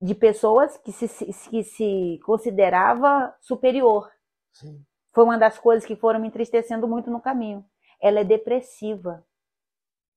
[0.02, 4.10] De pessoas que se, se- que se considerava superior.
[4.52, 4.86] sim.
[5.14, 7.64] Foi uma das coisas que foram me entristecendo muito no caminho.
[8.00, 9.24] Ela é depressiva.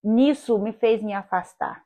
[0.05, 1.83] Nisso me fez me afastar.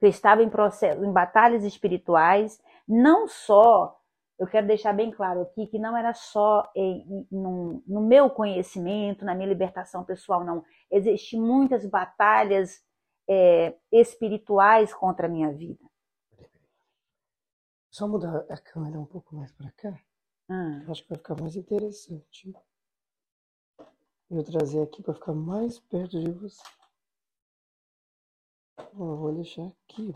[0.00, 3.98] Eu estava em processo, em batalhas espirituais, não só,
[4.38, 9.24] eu quero deixar bem claro aqui que não era só em, no, no meu conhecimento,
[9.24, 10.64] na minha libertação pessoal, não.
[10.90, 12.80] Existem muitas batalhas
[13.28, 15.84] é, espirituais contra a minha vida.
[17.90, 19.98] Só mudar a câmera um pouco mais pra cá.
[20.48, 22.52] Ah, Acho que vai ficar mais interessante.
[24.28, 26.60] Eu trazer aqui para ficar mais perto de você.
[28.76, 30.12] Ó, vou deixar aqui.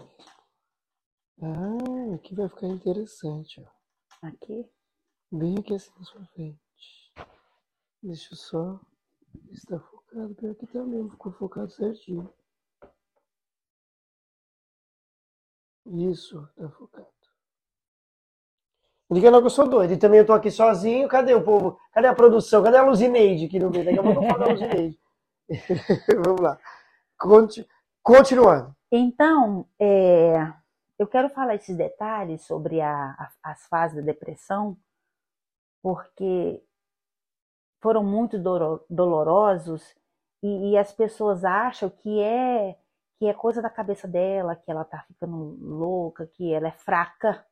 [1.40, 4.26] Ah, aqui vai ficar interessante, ó.
[4.26, 4.68] aqui.
[5.30, 7.14] Bem aqui assim na sua frente.
[8.02, 8.80] Deixa eu só
[9.32, 10.34] ver se tá focado.
[10.34, 12.34] Pior que tá mesmo, ficou focado certinho.
[15.86, 17.19] Isso, tá focado.
[19.10, 19.92] Liga não que eu sou doido.
[19.92, 21.08] E também eu tô aqui sozinho.
[21.08, 21.78] Cadê o povo?
[21.92, 22.62] Cadê a produção?
[22.62, 23.84] Cadê a Luzineide aqui no meio?
[23.84, 24.98] Daqui a pouco eu da Luzineide.
[26.24, 26.58] Vamos lá.
[27.18, 27.66] Conti-
[28.02, 28.74] Continuando.
[28.92, 30.52] Então, é,
[30.98, 34.76] eu quero falar esses detalhes sobre a- as fases da depressão,
[35.82, 36.62] porque
[37.82, 38.38] foram muito
[38.88, 39.82] dolorosos
[40.42, 42.76] e, e as pessoas acham que é
[43.18, 47.44] que é coisa da cabeça dela, que ela tá ficando louca, que ela é fraca.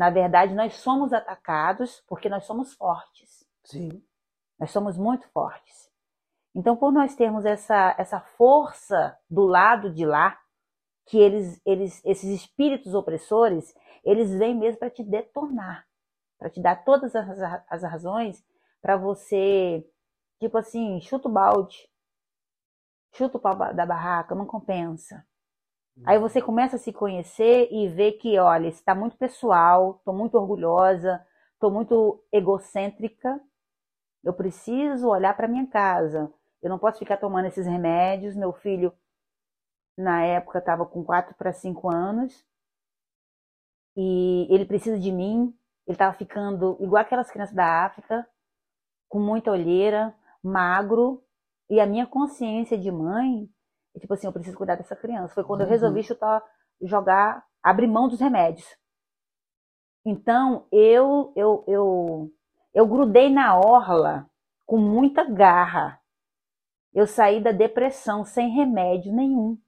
[0.00, 3.46] Na verdade, nós somos atacados porque nós somos fortes.
[3.62, 4.02] Sim.
[4.58, 5.92] Nós somos muito fortes.
[6.54, 10.40] Então, por nós termos essa, essa força do lado de lá,
[11.04, 15.86] que eles, eles, esses espíritos opressores, eles vêm mesmo para te detonar,
[16.38, 18.42] para te dar todas as, as razões
[18.80, 19.86] para você,
[20.38, 21.76] tipo assim, chuta o balde,
[23.12, 25.26] chuta o pau da barraca, não compensa.
[26.04, 30.36] Aí você começa a se conhecer e vê que, olha, está muito pessoal, estou muito
[30.36, 31.24] orgulhosa,
[31.54, 33.40] estou muito egocêntrica.
[34.24, 36.32] Eu preciso olhar para minha casa.
[36.62, 38.34] Eu não posso ficar tomando esses remédios.
[38.34, 38.92] Meu filho,
[39.96, 42.46] na época, estava com 4 para 5 anos
[43.96, 45.54] e ele precisa de mim.
[45.86, 48.26] Ele estava ficando igual aquelas crianças da África,
[49.08, 51.22] com muita olheira, magro,
[51.68, 53.48] e a minha consciência de mãe,
[53.94, 55.34] é tipo assim, eu preciso cuidar dessa criança.
[55.34, 55.66] Foi quando uhum.
[55.66, 56.42] eu resolvi chutar,
[56.82, 58.66] jogar, abrir mão dos remédios.
[60.04, 62.32] Então, eu, eu, eu,
[62.72, 64.28] eu grudei na orla
[64.64, 66.00] com muita garra.
[66.92, 69.58] Eu saí da depressão sem remédio nenhum.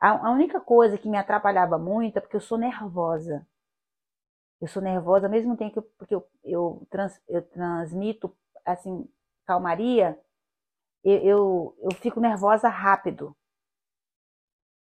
[0.00, 3.46] A, a única coisa que me atrapalhava muito é porque eu sou nervosa.
[4.60, 9.08] Eu sou nervosa, ao mesmo tempo que eu, porque eu, eu, trans, eu transmito assim
[9.44, 10.18] calmaria,
[11.04, 13.36] eu, eu, eu fico nervosa rápido.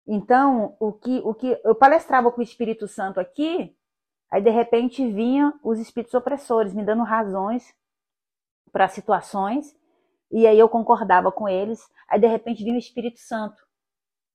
[0.06, 3.76] Então, o que, o que eu palestrava com o Espírito Santo aqui,
[4.30, 7.74] aí de repente vinham os espíritos opressores me dando razões
[8.72, 9.76] para situações,
[10.30, 13.62] e aí eu concordava com eles, aí de repente vinha o Espírito Santo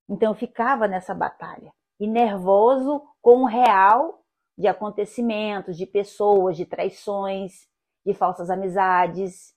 [0.10, 4.24] então eu ficava nessa batalha e nervoso com o real
[4.58, 7.68] de acontecimentos, de pessoas, de traições,
[8.06, 9.54] de falsas amizades.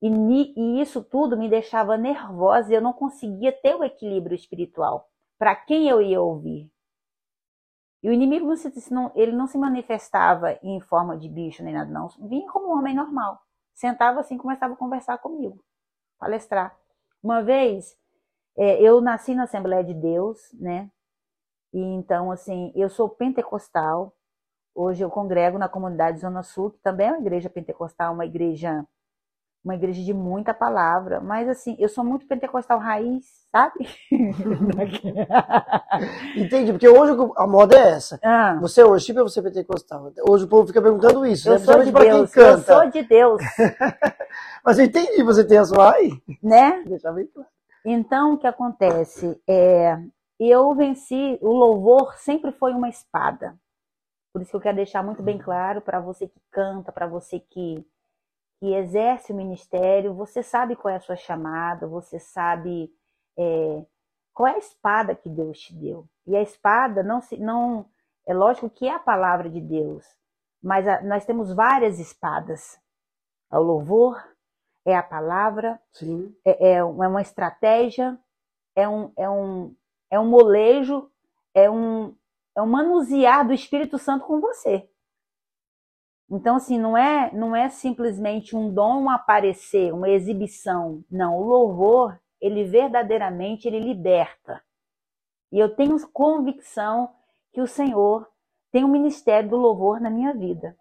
[0.00, 5.08] E, e isso tudo me deixava nervosa e eu não conseguia ter o equilíbrio espiritual.
[5.38, 6.70] Para quem eu ia ouvir?
[8.02, 8.72] E o inimigo não se,
[9.16, 12.08] ele não se manifestava em forma de bicho nem nada, não.
[12.28, 13.40] Vinha como um homem normal.
[13.74, 15.62] Sentava assim, começava a conversar comigo,
[16.18, 16.76] palestrar.
[17.22, 17.96] Uma vez
[18.56, 20.90] é, eu nasci na Assembleia de Deus, né?
[21.72, 24.12] E então, assim, eu sou pentecostal.
[24.74, 28.86] Hoje eu congrego na comunidade Zona Sul, que também é uma igreja pentecostal, uma igreja
[29.64, 33.88] uma igreja de muita palavra, mas assim, eu sou muito pentecostal raiz, sabe?
[36.36, 38.18] Entendi, porque hoje a moda é essa.
[38.22, 38.56] Ah.
[38.60, 40.12] Você hoje, tipo, você é pentecostal.
[40.28, 41.58] Hoje o povo fica perguntando isso, eu né?
[41.58, 43.42] Sou de Deus, eu sou de Deus.
[44.64, 46.10] mas eu entendi, você tem a sua aí.
[46.42, 46.82] Né?
[46.86, 47.28] Bem claro.
[47.84, 49.40] Então, o que acontece?
[49.48, 49.98] É,
[50.38, 53.56] eu venci, o louvor sempre foi uma espada.
[54.32, 57.40] Por isso que eu quero deixar muito bem claro para você que canta, para você
[57.40, 57.84] que,
[58.58, 62.92] que exerce o ministério, você sabe qual é a sua chamada, você sabe
[63.36, 63.84] é,
[64.34, 66.06] qual é a espada que Deus te deu.
[66.26, 67.86] E a espada não se não
[68.26, 70.04] é lógico que é a palavra de Deus,
[70.62, 72.78] mas a, nós temos várias espadas.
[73.50, 74.22] O louvor,
[74.84, 76.34] é a palavra, Sim.
[76.44, 78.18] É, é, uma estratégia,
[78.74, 79.74] é um, é, um,
[80.10, 81.10] é um molejo,
[81.54, 82.14] é um,
[82.54, 84.88] é um manusear do Espírito Santo com você.
[86.30, 91.02] Então, assim, não é, não é simplesmente um dom, um aparecer, uma exibição.
[91.10, 94.62] Não, o louvor, ele verdadeiramente, ele liberta.
[95.50, 97.10] E eu tenho convicção
[97.52, 98.28] que o Senhor
[98.70, 100.76] tem um ministério do louvor na minha vida.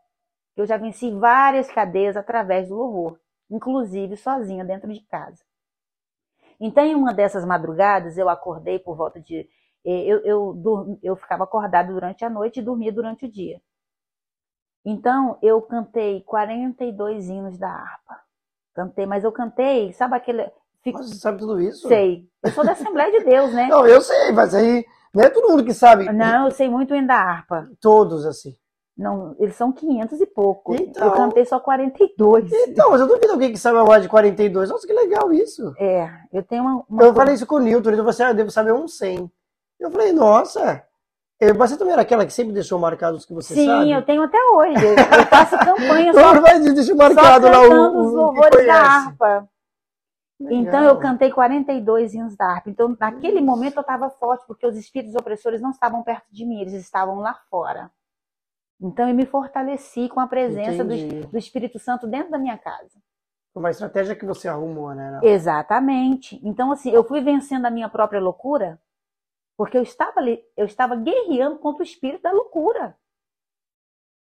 [0.55, 5.43] Eu já venci várias cadeias através do louvor inclusive sozinha dentro de casa.
[6.59, 9.47] Então, em uma dessas madrugadas, eu acordei por volta de.
[9.85, 13.61] Eh, eu, eu, eu ficava acordada durante a noite e dormia durante o dia.
[14.89, 18.21] Então, eu cantei 42 hinos da harpa.
[18.73, 20.49] Cantei, mas eu cantei, sabe aquele.
[20.81, 21.03] Fico...
[21.03, 21.89] Você sabe tudo isso?
[21.89, 22.25] Sei.
[22.41, 23.67] Eu sou da Assembleia de Deus, né?
[23.69, 26.05] Não, eu sei, mas aí não é todo mundo que sabe.
[26.13, 27.69] Não, eu sei muito hino da harpa.
[27.81, 28.55] Todos, assim.
[28.97, 30.73] Não, eles são 500 e pouco.
[30.73, 32.49] Então, eu cantei só 42.
[32.69, 34.69] Então, mas eu duvido alguém que sabe mais de 42.
[34.69, 35.73] Nossa, que legal isso.
[35.77, 36.85] É, eu tenho uma.
[36.89, 38.87] uma eu falei isso com o Newton, ele falou assim: ah, eu devo saber um
[38.87, 39.29] 100.
[39.79, 40.86] Eu falei, nossa.
[41.39, 43.85] Eu, você também era aquela que sempre deixou marcados os que você Sim, sabe?
[43.85, 44.73] Sim, eu tenho até hoje.
[44.85, 46.33] Eu faço campanha só.
[46.33, 49.49] Não, mas deixa marcado lá o, os louvores da harpa.
[50.39, 50.61] Legal.
[50.61, 52.69] Então eu cantei 42 hinos da harpa.
[52.69, 56.61] Então, naquele momento eu estava forte, porque os espíritos opressores não estavam perto de mim,
[56.61, 57.91] eles estavam lá fora.
[58.79, 62.99] Então eu me fortaleci com a presença do, do, Espírito Santo dentro da minha casa.
[63.55, 65.19] Uma estratégia que você arrumou, né?
[65.23, 66.39] Exatamente.
[66.43, 68.79] Então, assim, eu fui vencendo a minha própria loucura,
[69.57, 72.97] porque eu estava ali, eu estava guerreando contra o espírito da loucura.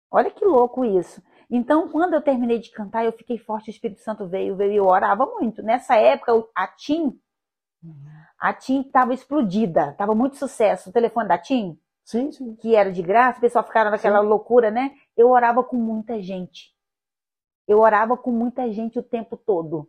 [0.10, 1.22] Olha que louco isso.
[1.52, 4.76] Então, quando eu terminei de cantar, eu fiquei forte, o Espírito Santo veio, veio e
[4.78, 5.62] eu orava muito.
[5.62, 7.20] Nessa época, a TIM,
[8.40, 10.90] a TIM estava explodida, estava muito sucesso.
[10.90, 12.56] O telefone da TIM, Sim, sim.
[12.56, 14.28] que era de graça, o pessoal ficava naquela Sim.
[14.28, 14.96] loucura, né?
[15.16, 16.74] Eu orava com muita gente.
[17.68, 19.88] Eu orava com muita gente o tempo todo.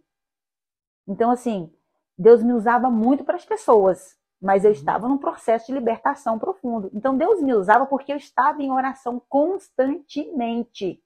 [1.06, 1.72] Então, assim,
[2.18, 4.74] Deus me usava muito para as pessoas, mas eu Uhum.
[4.76, 6.90] estava num processo de libertação profundo.
[6.94, 11.02] Então, Deus me usava porque eu estava em oração constantemente.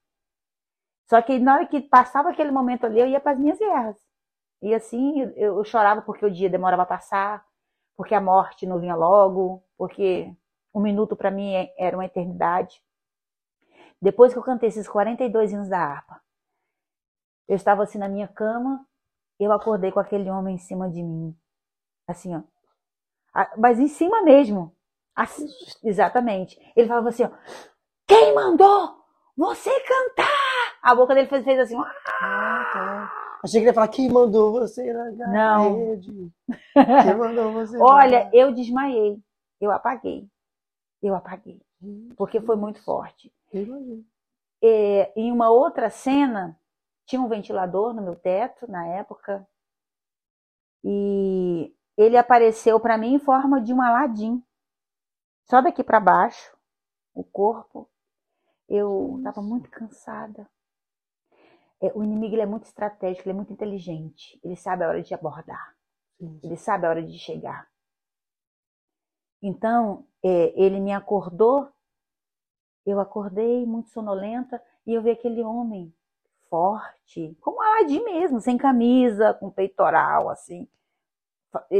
[1.09, 3.97] Só que na hora que passava aquele momento ali, eu ia para as minhas guerras.
[4.62, 7.45] E assim, eu, eu chorava porque o dia demorava a passar,
[7.97, 10.32] porque a morte não vinha logo, porque
[10.74, 12.82] um minuto para mim é- era uma eternidade.
[14.01, 16.20] Depois que eu cantei esses 42 hinos da harpa,
[17.49, 18.87] eu estava assim na minha cama,
[19.41, 21.37] eu acordei com aquele homem em cima de mim.
[22.09, 22.43] Assim, ó.
[23.57, 24.74] Mas em cima mesmo.
[25.14, 25.47] Assim,
[25.82, 26.59] exatamente.
[26.76, 27.30] Ele falava assim, ó.
[28.07, 28.97] Quem mandou
[29.37, 30.78] você cantar?
[30.82, 31.76] A boca dele fez, fez assim.
[31.76, 33.12] Ah, tá.
[33.43, 35.76] Achei que ele ia falar, quem mandou você na Não.
[35.78, 36.32] rede?
[36.72, 39.18] Quem mandou você Olha, eu desmaiei.
[39.61, 40.28] Eu apaguei.
[41.03, 41.61] Eu apaguei.
[42.16, 43.32] Porque foi muito forte.
[44.62, 46.59] É, em uma outra cena,
[47.07, 49.47] tinha um ventilador no meu teto na época.
[50.82, 54.42] E ele apareceu para mim em forma de um aladim.
[55.45, 56.57] Só daqui para baixo,
[57.14, 57.88] o corpo.
[58.68, 60.49] Eu estava muito cansada.
[61.80, 64.40] É, o inimigo é muito estratégico, ele é muito inteligente.
[64.42, 65.76] Ele sabe a hora de abordar.
[66.18, 66.40] Sim.
[66.42, 67.68] Ele sabe a hora de chegar.
[69.42, 71.68] Então, é, ele me acordou,
[72.86, 75.95] eu acordei muito sonolenta e eu vi aquele homem
[76.49, 80.66] forte, como Aladim mesmo, sem camisa, com peitoral, assim,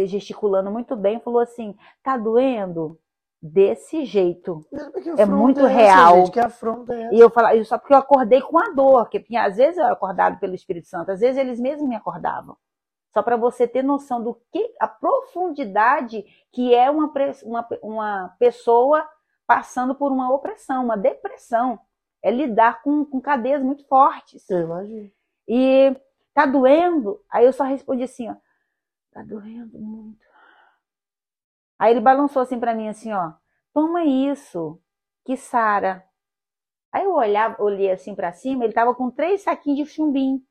[0.07, 2.99] gesticulando muito bem, falou assim: tá doendo?
[3.47, 4.65] Desse jeito.
[4.71, 6.17] Que É afronta muito essa, real.
[6.17, 6.31] gente?
[6.31, 7.15] Que afronta é essa?
[7.15, 9.85] E eu falava, só porque eu acordei com a dor, porque tinha- às vezes eu
[9.85, 12.57] era acordado pelo Espírito Santo, às vezes eles mesmos me acordavam.
[13.13, 17.13] Só para você ter noção do que a profundidade que é uma,
[17.45, 19.07] uma, uma pessoa
[19.47, 21.79] passando por uma opressão, uma depressão.
[22.23, 24.49] É lidar com, com cadeias muito fortes.
[24.49, 25.11] Eu imagino.
[25.47, 25.95] E
[26.33, 27.21] tá doendo?
[27.31, 28.35] Aí eu só respondi assim, ó,
[29.15, 30.27] tá doendo muito.
[31.79, 33.33] Aí ele balançou assim pra mim assim, ó,
[33.73, 34.81] toma isso,
[35.25, 36.05] que sara.
[36.93, 40.45] Aí eu olhava, olhei assim pra cima, ele tava com três saquinhos de chumbim.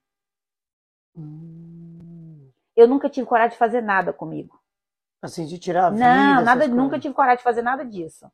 [1.16, 2.52] Hum.
[2.76, 4.60] Eu nunca tive coragem de fazer nada comigo.
[5.22, 6.04] Assim, de tirar a vida.
[6.04, 7.02] Não, nada, nunca coisas.
[7.02, 8.30] tive coragem de fazer nada disso.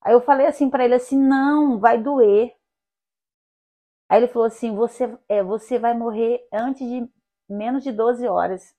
[0.00, 2.56] Aí eu falei assim pra ele assim, não, vai doer.
[4.08, 7.08] Aí ele falou assim, você, é, você vai morrer antes de
[7.48, 8.74] menos de 12 horas.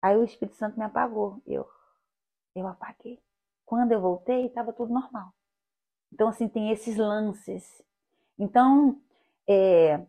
[0.00, 1.42] Aí o Espírito Santo me apagou.
[1.46, 1.68] Eu,
[2.54, 3.20] eu apaguei.
[3.64, 5.32] Quando eu voltei, estava tudo normal.
[6.12, 7.82] Então, assim, tem esses lances.
[8.38, 9.00] Então,
[9.46, 10.06] é,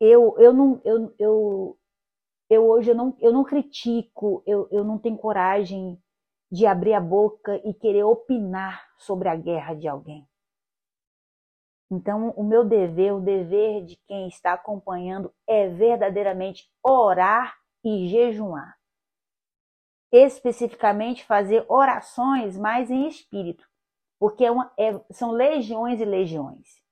[0.00, 1.78] eu, eu não, eu, eu,
[2.48, 6.00] eu hoje eu não, eu não critico, eu, eu não tenho coragem
[6.50, 10.26] de abrir a boca e querer opinar sobre a guerra de alguém.
[11.90, 18.76] Então, o meu dever, o dever de quem está acompanhando é verdadeiramente orar e jejuar.
[20.12, 23.66] Especificamente fazer orações mais em espírito,
[24.18, 26.82] porque é uma- é- são legiões e legiões.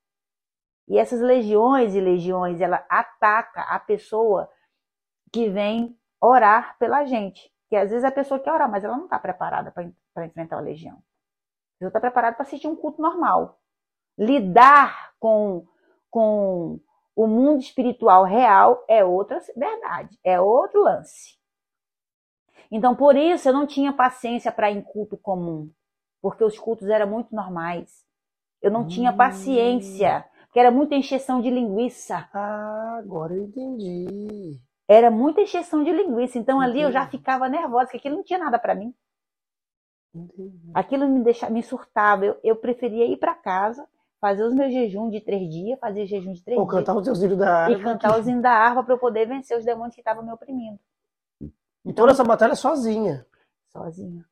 [0.89, 4.49] E essas legiões e legiões, ela ataca a pessoa
[5.33, 7.53] que vem orar pela gente.
[7.69, 10.61] Que às vezes a pessoa quer orar, mas ela não está preparada para enfrentar a
[10.61, 11.03] legião.
[11.81, 13.61] Ela está preparada para assistir um culto normal.
[14.17, 15.67] Lidar com,
[16.11, 16.81] com
[17.17, 21.37] o mundo espiritual real é outra verdade, é outro lance.
[22.71, 25.71] Então, por isso, eu não tinha paciência para ir em culto comum,
[26.23, 28.05] porque os cultos eram muito normais.
[28.63, 29.17] Eu não tinha Hum.
[29.17, 32.29] paciência, porque era muita encheção de linguiça.
[32.33, 34.61] Ah, agora eu entendi.
[34.89, 36.39] Era muita encheção de linguiça.
[36.41, 37.07] Então, ali eu já Entendi.
[37.07, 38.93] ficava nervosa, porque aquilo não tinha nada para mim.
[40.15, 40.75] Entendi.
[40.75, 42.25] Aquilo me deixava, me surtava.
[42.25, 43.85] Eu, eu preferia ir para casa,
[44.27, 46.79] fazer os meus jejuns de três dias, fazer jejum de três Ou dias.
[46.79, 47.83] cantar os teus da e árvore.
[47.85, 50.81] cantar os hinos da harpa para eu poder vencer os demônios que estavam me oprimindo.
[51.85, 53.25] E toda essa batalha sozinha.
[53.71, 54.25] Sozinha.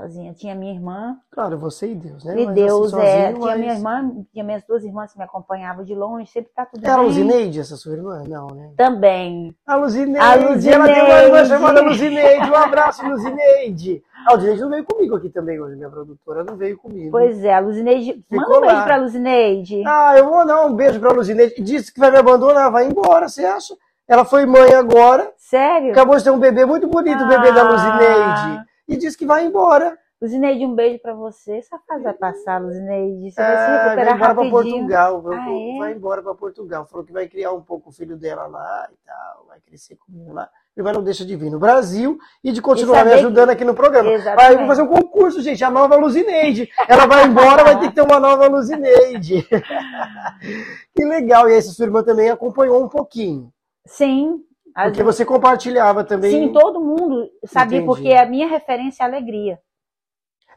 [0.00, 0.32] Sozinha.
[0.32, 2.40] Tinha minha irmã, Claro, você e Deus, né?
[2.40, 3.10] e Mas, Deus assim, é.
[3.10, 6.52] sozinho, Tinha mas- minha irmã, tinha minhas duas irmãs que me acompanhavam de longe, sempre
[6.54, 7.06] tá tudo Era a bem.
[7.06, 8.22] Luzineide, essa sua irmã?
[8.28, 8.70] Não, né?
[8.76, 9.52] Também.
[9.66, 11.48] A Luzineide, A ela tem uma irmã Luzineide.
[11.48, 12.50] chamada Luzineide.
[12.50, 14.02] Um abraço, Luzineide.
[14.26, 17.10] A Luzineide não veio comigo aqui também hoje, minha produtora não veio comigo.
[17.10, 18.24] Pois é, a Luzineide.
[18.30, 18.84] Manda Ficou um beijo lá.
[18.84, 19.82] pra Luzineide.
[19.86, 21.60] Ah, eu vou dar um beijo pra Luzineide.
[21.62, 23.74] Disse que vai me abandonar, vai embora, você acha?
[24.06, 25.90] Ela foi mãe agora, Sério?
[25.92, 27.70] acabou de ter um bebê muito bonito, o bebê da Ah.
[27.70, 28.67] Luzineide.
[28.88, 29.98] E disse que vai embora.
[30.20, 31.58] Luzineide, um beijo pra você.
[31.58, 33.30] Essa fase vai passar, Luzineide.
[33.30, 34.50] Você vai se É, vai recuperar embora para.
[34.50, 35.22] Portugal.
[35.22, 35.78] vai- Ah, é?
[35.78, 36.86] Vai embora para Portugal.
[36.86, 39.44] Falou que vai criar um pouco o filho dela lá e tal.
[39.46, 40.48] Vai crescer comigo lá.
[40.76, 44.10] Mas não deixa de vir no Brasil e de continuar me ajudando aqui no programa.
[44.10, 44.58] Exatamente.
[44.58, 45.62] Vou fazer um concurso, gente.
[45.64, 46.68] A nova Luzineide.
[46.88, 49.46] Ela vai embora, vai ter que ter uma nova Luzineide.
[50.96, 51.48] que legal.
[51.48, 53.52] E aí, sua irmã também acompanhou um pouquinho.
[53.86, 54.42] Sim.
[54.84, 56.30] Porque você compartilhava também.
[56.30, 57.86] Sim, todo mundo sabia, Entendi.
[57.86, 59.60] porque a minha referência é a alegria.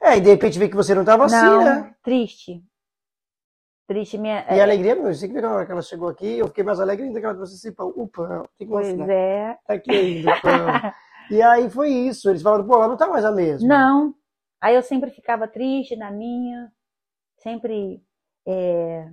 [0.02, 1.94] É, e de repente vê que você não estava assim, né?
[2.04, 2.64] triste.
[3.88, 4.18] Triste.
[4.18, 6.08] Minha, E é, a alegria, meu, você que vê que na hora que ela chegou
[6.08, 7.94] aqui, eu fiquei mais alegre ainda que ela trouxe esse pão.
[7.96, 9.58] O pão, tem que pois é.
[9.68, 10.52] Tá aqui ainda pão.
[11.30, 12.30] E aí foi isso.
[12.30, 13.66] Eles falaram, pô, ela não tá mais a mesma.
[13.66, 14.14] Não.
[14.60, 16.70] Aí eu sempre ficava triste na minha,
[17.38, 18.04] sempre
[18.46, 19.10] é,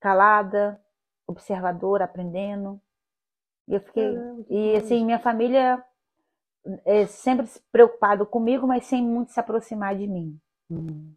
[0.00, 0.80] calada,
[1.26, 2.80] observadora, aprendendo.
[3.68, 4.14] E eu fiquei.
[4.14, 5.84] Caramba, E assim, minha família
[6.84, 10.38] é sempre se preocupado comigo, mas sem muito se aproximar de mim.
[10.70, 11.14] Hum.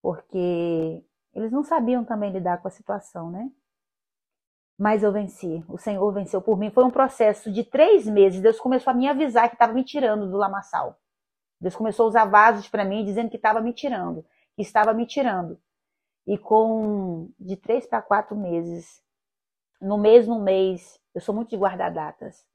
[0.00, 1.04] porque
[1.34, 3.50] eles não sabiam também lidar com a situação, né?
[4.78, 6.70] Mas eu venci, o Senhor venceu por mim.
[6.70, 8.40] Foi um processo de três meses.
[8.40, 10.98] Deus começou a me avisar que estava me tirando do lamaçal.
[11.60, 14.24] Deus começou a usar vasos para mim, dizendo que estava me tirando,
[14.56, 15.60] que estava me tirando.
[16.26, 19.02] E com de três para quatro meses,
[19.80, 22.46] no mesmo mês, eu sou muito de guardar datas.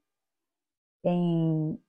[1.04, 1.80] Em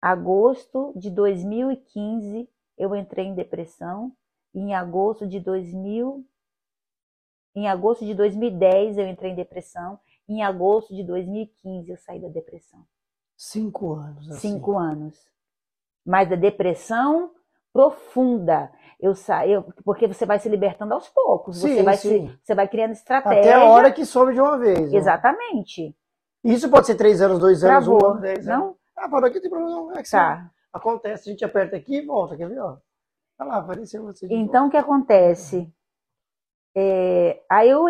[0.00, 4.14] agosto de 2015, eu entrei em depressão.
[4.54, 6.24] E em agosto de 2000,
[7.56, 9.98] em agosto de 2010 eu entrei em depressão.
[10.28, 12.84] Em agosto de 2015 eu saí da depressão.
[13.36, 14.30] Cinco anos.
[14.30, 14.40] Assim.
[14.40, 15.30] Cinco anos.
[16.04, 17.32] Mas da depressão
[17.72, 18.72] profunda.
[19.00, 19.52] Eu saí,
[19.84, 21.60] porque você vai se libertando aos poucos.
[21.60, 22.28] Você Sim, vai sim.
[22.28, 23.40] se, você vai criando estratégia.
[23.40, 24.90] Até a hora que sobe de uma vez.
[24.92, 24.96] né?
[24.98, 25.94] Exatamente.
[26.42, 28.12] Isso pode ser três anos, dois anos, um Travou.
[28.12, 28.64] ano, dez anos.
[28.66, 28.76] Não?
[28.96, 29.70] Ah, parou aqui, não tem problema.
[29.76, 29.92] não.
[29.92, 30.50] É que Tá.
[30.72, 32.58] Acontece, a gente aperta aqui e volta, quer ver?
[32.60, 32.76] Ó.
[33.38, 34.26] Olha lá, apareceu você.
[34.30, 35.72] Então, o que acontece?
[36.76, 37.88] É, aí eu,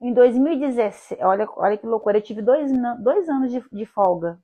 [0.00, 4.38] em 2017, olha, olha que loucura, eu tive dois, dois anos de, de folga.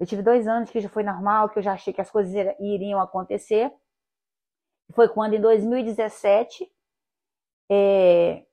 [0.00, 2.32] Eu tive dois anos que já foi normal, que eu já achei que as coisas
[2.58, 3.70] iriam acontecer.
[4.94, 6.70] Foi quando, em 2017,
[7.70, 8.44] é,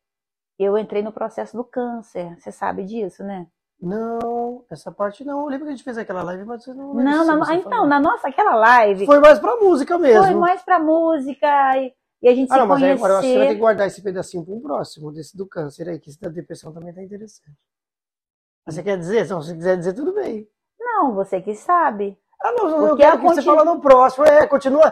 [0.58, 2.36] eu entrei no processo do câncer.
[2.40, 3.48] Você sabe disso, né?
[3.80, 5.42] Não, essa parte não.
[5.42, 7.72] Eu lembro que a gente fez aquela live, mas você não lembra Não, na- então,
[7.72, 7.88] falou.
[7.88, 10.24] na nossa, aquela live, Foi mais pra música mesmo.
[10.24, 12.96] foi mais pra música e, e a gente Ah, se não, mas conhecer.
[12.96, 15.36] agora eu acho que você vai ter que guardar esse pedacinho para um próximo, desse
[15.36, 17.58] do câncer aí, que esse da depressão também tá interessante.
[18.66, 19.26] Mas você quer dizer?
[19.26, 20.48] Se você quiser dizer, tudo bem.
[20.80, 22.16] Não, você que sabe.
[22.44, 24.26] Ah, não, eu Porque quero que você fala no próximo.
[24.26, 24.92] É, continua.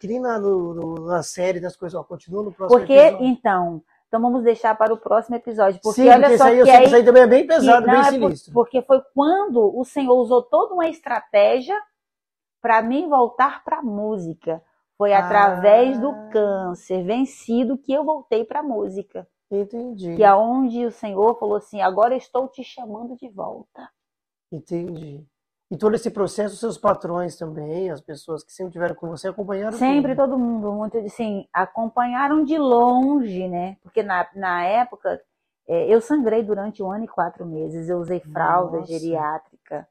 [0.00, 3.26] Cria na, série das coisas, ó, continua no próximo Porque, episódio.
[3.26, 5.78] então, então vamos deixar para o próximo episódio.
[5.82, 7.42] Porque Sim, olha porque só isso aí, que que aí, isso aí também é bem
[7.42, 8.54] que- pesado, não, bem é por- sinistro.
[8.54, 11.76] porque foi quando o Senhor usou toda uma estratégia
[12.62, 14.62] para mim voltar para a música.
[14.96, 15.18] Foi Ah.
[15.18, 19.28] através do câncer vencido que eu voltei para a música.
[19.50, 20.16] Entendi.
[20.16, 23.88] Que é onde o Senhor falou assim: agora estou te chamando de volta.
[24.50, 25.22] Entendi.
[25.70, 29.76] E todo esse processo, seus patrões também, as pessoas que sempre tiveram com você, acompanharam
[29.76, 30.24] Sempre tudo.
[30.28, 33.76] todo mundo, muito assim, acompanharam de longe, né?
[33.82, 35.20] Porque na, na época
[35.66, 37.88] é, eu sangrei durante um ano e quatro meses.
[37.88, 38.92] Eu usei fralda Nossa.
[38.92, 39.88] geriátrica.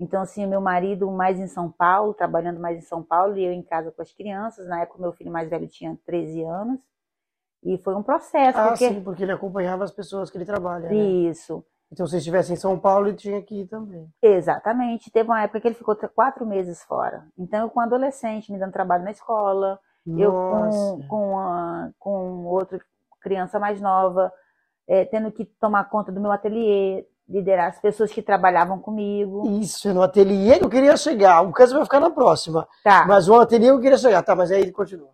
[0.00, 3.52] Então, assim, meu marido mais em São Paulo, trabalhando mais em São Paulo, e eu
[3.52, 4.66] em casa com as crianças.
[4.66, 6.80] Na época, meu filho mais velho tinha 13 anos.
[7.64, 8.88] E foi um processo, Ah, porque.
[8.88, 10.94] sim, porque ele acompanhava as pessoas que ele trabalha, né?
[11.90, 14.08] Então, se estivesse em São Paulo, ele tinha que ir também.
[14.22, 15.10] exatamente.
[15.10, 17.26] Teve uma época que ele ficou quatro meses fora.
[17.38, 20.96] Então, eu com adolescente, me dando trabalho na escola, eu Nossa.
[20.96, 22.78] com, com, a- com outra
[23.20, 24.30] criança mais nova,
[24.86, 29.46] é, tendo que tomar conta do meu ateliê, liderar as pessoas que trabalhavam comigo.
[29.60, 31.42] Isso, é no ateliê que eu queria chegar.
[31.42, 32.66] O caso vai ficar na próxima.
[32.84, 33.04] Tá.
[33.06, 34.22] Mas o ateliê eu queria chegar.
[34.22, 35.10] Tá, mas aí ele continua.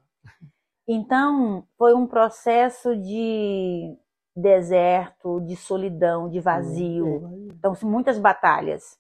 [0.87, 3.97] Então, foi um processo de
[4.37, 7.49] deserto, de solidão, de vazio.
[7.57, 8.99] Então, são muitas batalhas.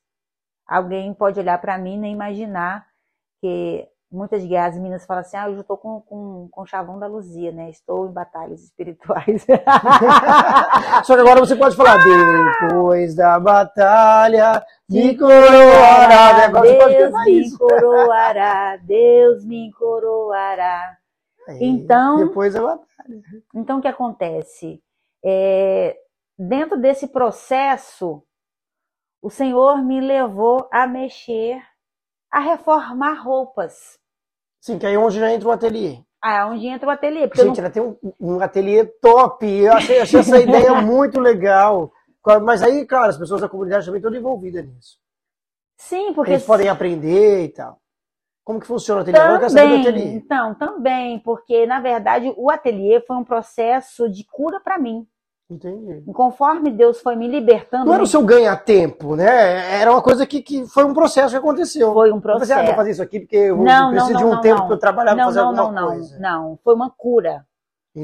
[0.66, 2.87] Alguém pode olhar para mim e nem imaginar
[3.41, 6.99] que muitas guias meninas falam assim: ah, eu já estou com, com, com o chavão
[6.99, 7.68] da Luzia, né?
[7.68, 9.45] Estou em batalhas espirituais.
[11.05, 16.39] Só que agora você pode falar, depois da batalha, me coroará.
[16.39, 16.49] né?
[16.49, 17.59] Você pode Deus me isso.
[17.59, 20.97] coroará, Deus me coroará.
[21.61, 22.85] Então- Depois da batalha.
[23.55, 24.80] Então, o que acontece?
[25.25, 25.97] É,
[26.39, 28.22] dentro desse processo,
[29.22, 31.62] o Senhor me levou a mexer,
[32.31, 33.99] a reformar roupas.
[34.61, 35.99] Sim, que aí onde já entra o ateliê.
[36.22, 37.29] Ah, onde entra o ateliê.
[37.35, 39.47] Gente, ela tem um, um ateliê top.
[39.47, 41.93] Eu achei, achei essa ideia muito legal.
[42.43, 44.99] Mas aí, claro, as pessoas da comunidade também estão envolvidas nisso.
[44.99, 45.05] não...
[45.77, 47.79] Sim, porque Eles podem aprender e tal.
[48.43, 49.20] Como que funciona o ateliê?
[49.20, 50.05] Saber do Também, ateliê.
[50.14, 55.07] então, também, porque na verdade o ateliê foi um processo de cura para mim.
[55.51, 56.03] Entendi.
[56.07, 59.80] E conforme Deus foi me libertando, Não era o seu ganha-tempo, né?
[59.80, 61.92] Era uma coisa que, que foi um processo que aconteceu.
[61.92, 62.66] foi um Eu falei assim, ah, processo.
[62.66, 64.66] vou fazer isso aqui porque eu Não, não, preciso de não, um não, tempo não.
[64.66, 66.16] para eu trabalhar, Não, fazer não, alguma não, não, coisa.
[66.18, 66.59] não.
[66.64, 67.47] Foi uma cura.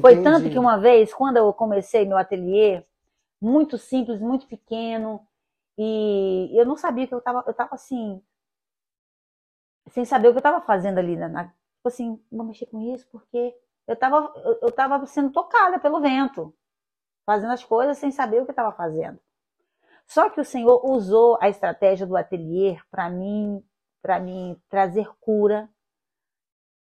[0.01, 2.85] Foi tanto que uma vez, quando eu comecei meu ateliê,
[3.41, 5.21] muito simples, muito pequeno,
[5.79, 8.23] e eu não sabia que eu estava, eu tava assim,
[9.89, 12.81] sem saber o que eu estava fazendo ali, na, na- tipo assim, vou mexer com
[12.95, 13.55] isso, porque
[13.87, 16.55] eu estava eu, eu tava sendo tocada pelo vento,
[17.31, 19.17] fazendo as coisas sem saber o que estava fazendo.
[20.05, 23.63] Só que o Senhor usou a estratégia do ateliê para mim,
[24.03, 25.69] para mim trazer cura,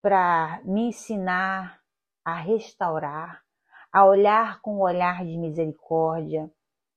[0.02, 1.82] para me ensinar
[2.24, 3.42] a restaurar,
[3.92, 6.50] a olhar com um olhar de misericórdia,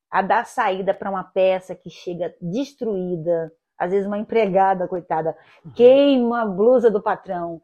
[0.09, 5.35] a dar saída para uma peça que chega destruída, às vezes uma empregada, coitada,
[5.75, 7.61] queima a blusa do patrão,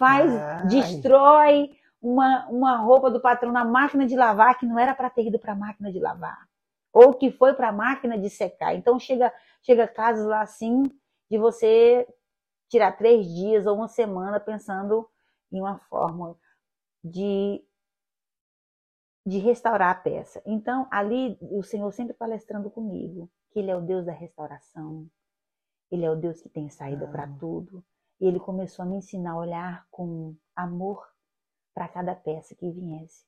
[0.00, 0.66] faz, Ai.
[0.66, 1.70] destrói
[2.00, 5.38] uma, uma roupa do patrão na máquina de lavar que não era para ter ido
[5.38, 6.48] para a máquina de lavar,
[6.92, 8.74] ou que foi para a máquina de secar.
[8.74, 9.32] Então chega
[9.62, 10.84] chega casos lá assim
[11.30, 12.06] de você
[12.68, 15.08] tirar três dias ou uma semana pensando
[15.52, 16.36] em uma forma
[17.02, 17.64] de
[19.26, 20.40] de restaurar a peça.
[20.46, 25.06] Então, ali o Senhor sempre palestrando comigo, que ele é o Deus da restauração.
[25.90, 27.36] Ele é o Deus que tem saída para Ah.
[27.38, 27.84] tudo.
[28.20, 31.06] E ele começou a me ensinar a olhar com amor
[31.78, 33.24] para cada peça que viesse.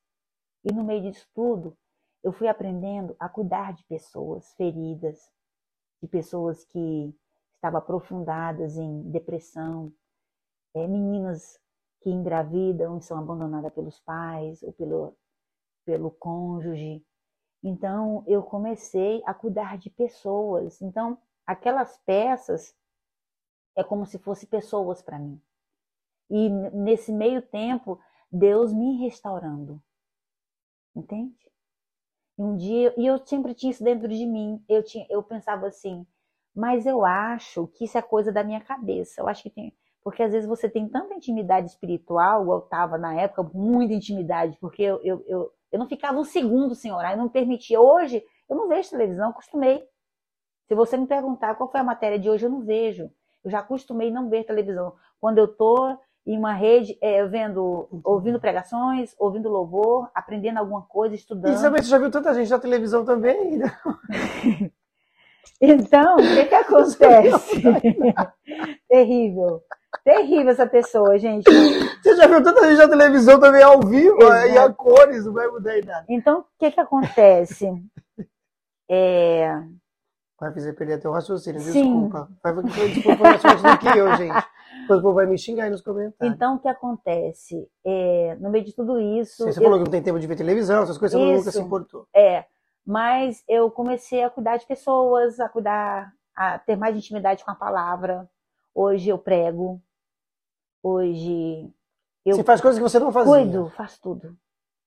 [0.65, 1.79] E no meio disso tudo,
[2.21, 5.31] eu fui aprendendo a cuidar de pessoas feridas,
[6.03, 7.17] de pessoas que
[7.55, 9.93] estavam aprofundadas em depressão,
[10.75, 11.61] eh, meninas
[12.01, 15.17] que engravidam e são abandonadas pelos pais ou pelo,
[15.85, 17.07] pelo cônjuge.
[17.63, 20.83] Então, eu comecei a cuidar de pessoas.
[20.83, 22.77] Então, aquelas peças
[23.77, 25.41] é como se fossem pessoas para mim.
[26.29, 28.01] E nesse meio tempo,
[28.31, 29.83] Deus me restaurando.
[30.95, 31.35] Entende?
[32.39, 34.63] E um dia, e eu sempre tinha isso dentro de mim.
[34.69, 36.07] Eu, tinha, eu pensava assim,
[36.55, 39.21] mas eu acho que isso é coisa da minha cabeça.
[39.21, 39.75] Eu acho que tem.
[40.03, 44.83] Porque às vezes você tem tanta intimidade espiritual, eu estava na época, muita intimidade, porque
[44.83, 47.81] eu, eu, eu, eu não ficava um segundo sem orar, eu não permitia.
[47.81, 49.87] Hoje, eu não vejo televisão, acostumei.
[50.67, 53.11] Se você me perguntar qual foi a matéria de hoje, eu não vejo.
[53.45, 54.95] Eu já acostumei não ver televisão.
[55.21, 61.15] Quando eu tô em uma rede, é, vendo, ouvindo pregações, ouvindo louvor, aprendendo alguma coisa,
[61.15, 61.61] estudando.
[61.61, 63.57] também você já viu tanta gente na televisão também?
[63.57, 63.73] né?
[65.61, 67.63] Então, o que que acontece?
[68.89, 69.63] Terrível.
[70.05, 71.45] Terrível essa pessoa, gente.
[72.03, 74.49] Você já viu tanta gente na televisão também ao vivo Exato.
[74.49, 76.07] e a cores, não vai mudar nada.
[76.09, 77.67] Então, o que que acontece?
[78.89, 79.61] É,
[80.41, 81.73] Vai fazer perder até o raciocínio, Sim.
[81.73, 82.31] desculpa.
[82.43, 84.47] Vai fazer desculpa forte do que eu, gente.
[84.81, 86.35] Depois o povo vai me xingar aí nos comentários.
[86.35, 87.69] então, o que acontece?
[87.85, 90.37] É, no meio de tudo isso, Você eu- falou que não tem tempo de ver
[90.37, 92.09] televisão, essas coisas, você nunca se importou.
[92.17, 92.47] É,
[92.87, 97.55] mas eu comecei a cuidar de pessoas, a cuidar, a ter mais intimidade com a
[97.55, 98.27] palavra.
[98.75, 99.79] Hoje eu prego.
[100.83, 101.71] Hoje
[102.25, 103.31] eu Você faz coisas que você não fazia.
[103.33, 104.37] cuido, faço tudo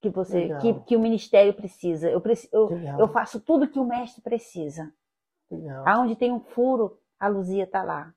[0.01, 2.09] que você, que, que o ministério precisa.
[2.09, 4.91] Eu, eu, eu faço tudo que o mestre precisa.
[5.49, 5.83] Legal.
[5.87, 8.13] Aonde tem um furo, a Luzia tá lá.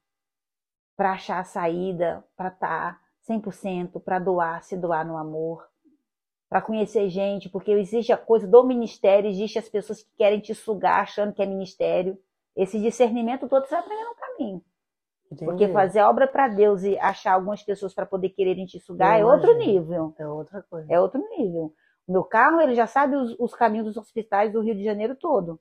[0.97, 5.67] Para achar a saída, para estar 100%, para doar, se doar no amor,
[6.49, 10.55] para conhecer gente, porque existe a coisa do ministério, existe as pessoas que querem te
[10.55, 12.19] sugar achando que é ministério.
[12.55, 14.63] Esse discernimento todo você vai aprender no caminho.
[15.31, 15.45] Entendi.
[15.45, 19.29] Porque fazer obra para Deus e achar algumas pessoas para poder quererem te sugar Eu
[19.29, 20.15] é outro nível.
[20.19, 20.87] É outra coisa.
[20.93, 21.75] É outro nível.
[22.07, 25.17] O meu carro, ele já sabe os, os caminhos dos hospitais do Rio de Janeiro
[25.17, 25.61] todo.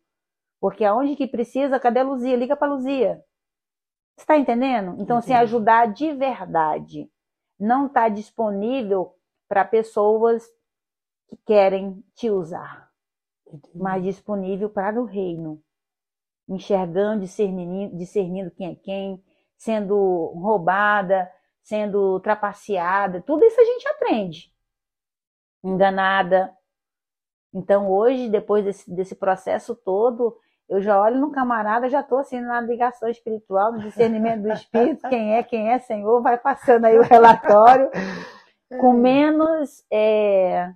[0.59, 2.35] Porque aonde que precisa, cadê a Luzia?
[2.35, 3.23] Liga para Luzia.
[4.15, 4.95] Você está entendendo?
[4.99, 5.43] Então, assim, Entendi.
[5.43, 7.09] ajudar de verdade.
[7.59, 9.13] Não está disponível
[9.47, 10.43] para pessoas
[11.29, 12.89] que querem te usar,
[13.47, 13.77] Entendi.
[13.77, 15.61] mas disponível para o reino.
[16.47, 19.23] Enxergando, discernindo, discernindo quem é quem,
[19.57, 19.95] sendo
[20.35, 21.29] roubada,
[21.63, 23.21] sendo trapaceada.
[23.21, 24.55] Tudo isso a gente aprende
[25.65, 26.55] enganada.
[27.55, 30.37] Então hoje, depois desse, desse processo todo,
[30.67, 35.07] eu já olho no camarada, já estou assim na ligação espiritual, no discernimento do espírito,
[35.09, 37.89] quem é, quem é Senhor, vai passando aí o relatório,
[38.81, 40.73] com menos, é,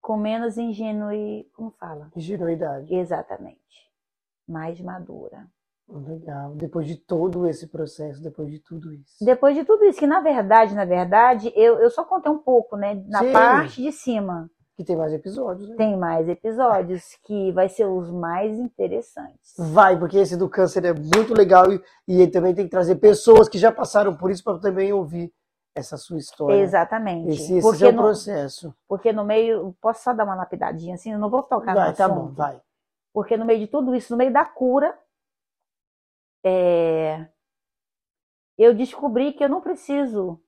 [0.00, 2.08] com menos ingenui, como fala?
[2.14, 2.94] Ingenuidade.
[2.94, 3.90] Exatamente,
[4.46, 5.48] mais madura.
[5.88, 6.54] Legal.
[6.54, 9.24] Depois de todo esse processo, depois de tudo isso.
[9.24, 12.76] Depois de tudo isso, que na verdade, na verdade, eu, eu só contei um pouco,
[12.76, 13.32] né, na Sim.
[13.32, 14.48] parte de cima.
[14.76, 15.76] Que tem mais episódios, né?
[15.76, 19.54] Tem mais episódios que vai ser os mais interessantes.
[19.58, 22.96] Vai, porque esse do câncer é muito legal e, e ele também tem que trazer
[22.96, 25.32] pessoas que já passaram por isso para também ouvir
[25.74, 26.56] essa sua história.
[26.56, 27.30] Exatamente.
[27.30, 28.74] Esse, esse porque é o no, processo.
[28.88, 31.96] porque no meio, posso só dar uma lapidadinha assim, eu não vou tocar Vai, no
[31.96, 32.60] tá assunto, bom, vai.
[33.12, 34.98] porque no meio de tudo isso, no meio da cura,
[36.44, 37.26] é,
[38.58, 40.40] eu descobri que eu não preciso,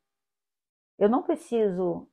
[0.99, 2.09] eu não preciso,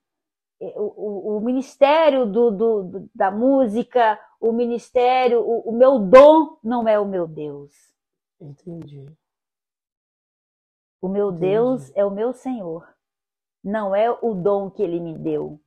[0.75, 6.87] o, o, o ministério do, do- da música, o ministério, o, o meu dom não
[6.87, 7.73] é o meu Deus.
[8.39, 9.05] Entendi.
[11.01, 11.39] O meu Entendi.
[11.39, 12.87] Deus é o meu Senhor.
[13.63, 15.59] Não é o dom que ele me deu.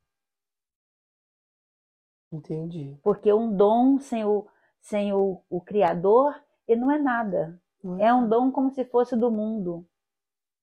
[2.33, 2.99] Entendi.
[3.03, 4.47] Porque um dom sem o,
[4.81, 6.35] sem o, o Criador,
[6.67, 7.61] ele não é nada.
[7.99, 9.87] É um dom como se fosse do mundo.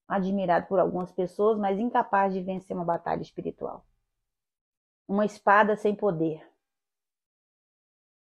[0.08, 3.86] Admirado por algumas pessoas, mas incapaz de vencer uma batalha espiritual.
[5.12, 6.42] Uma espada sem poder.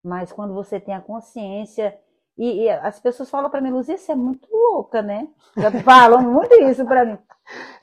[0.03, 1.99] Mas quando você tem a consciência.
[2.37, 5.27] E, e as pessoas falam para mim, Luzia, você é muito louca, né?
[5.57, 7.17] Já falam muito isso para mim.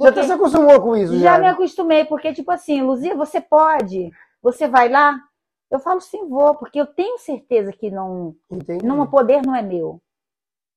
[0.01, 1.39] Já até se acostumou com isso, Já já.
[1.41, 4.13] me acostumei, porque, tipo assim, Luzia, você pode?
[4.41, 5.21] Você vai lá?
[5.69, 8.87] Eu falo sim, vou, porque eu tenho certeza que não, Entendi.
[8.87, 10.01] não, o poder não é meu.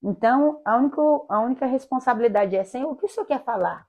[0.02, 3.86] Então, a única, a única responsabilidade é, Senhor, o que o Senhor quer falar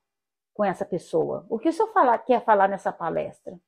[0.53, 1.47] com essa pessoa?
[1.49, 3.59] O que o Senhor falar, quer falar nessa palestra?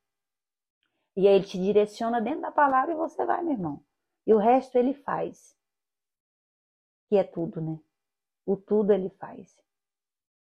[1.19, 3.81] E aí ele te direciona dentro da palavra e você vai, meu irmão.
[4.25, 5.53] E o resto ele faz.
[7.09, 7.77] Que é tudo, né?
[8.47, 9.57] O tudo ele faz.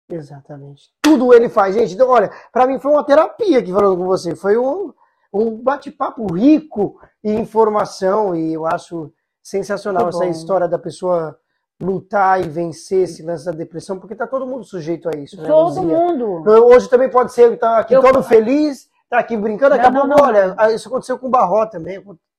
[0.10, 0.90] Exatamente.
[1.02, 1.94] Tudo ele faz, gente.
[1.94, 4.34] Então, olha, para mim foi uma terapia aqui falando com você.
[4.34, 4.94] Foi um,
[5.34, 9.12] um bate-papo rico em informação e eu acho
[9.44, 11.38] sensacional essa história da pessoa
[11.82, 15.48] lutar e vencer esse lance da depressão, porque tá todo mundo sujeito a isso, né,
[15.50, 15.98] Todo Luzia?
[15.98, 16.44] mundo.
[16.68, 20.03] Hoje também pode ser que tá aqui Eu- todo feliz, tá aqui brincando, daqui Não,
[20.03, 21.97] a pouco, olha, isso aconteceu com o Barró também,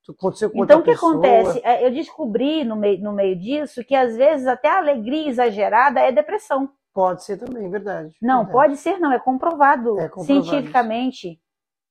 [0.09, 1.13] aconteceu com Então, o que pessoa.
[1.13, 1.61] acontece?
[1.63, 6.01] É, Eu descobri no meio, no meio disso que às vezes até a alegria exagerada
[6.01, 6.71] é depressão.
[6.95, 8.15] Pode ser também, verdade.
[8.21, 8.53] Não, verdade.
[8.53, 11.39] pode ser, não, é comprovado, É comprovado cientificamente.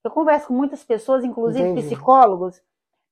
[0.03, 1.87] Eu converso com muitas pessoas, inclusive Entendi.
[1.87, 2.59] psicólogos,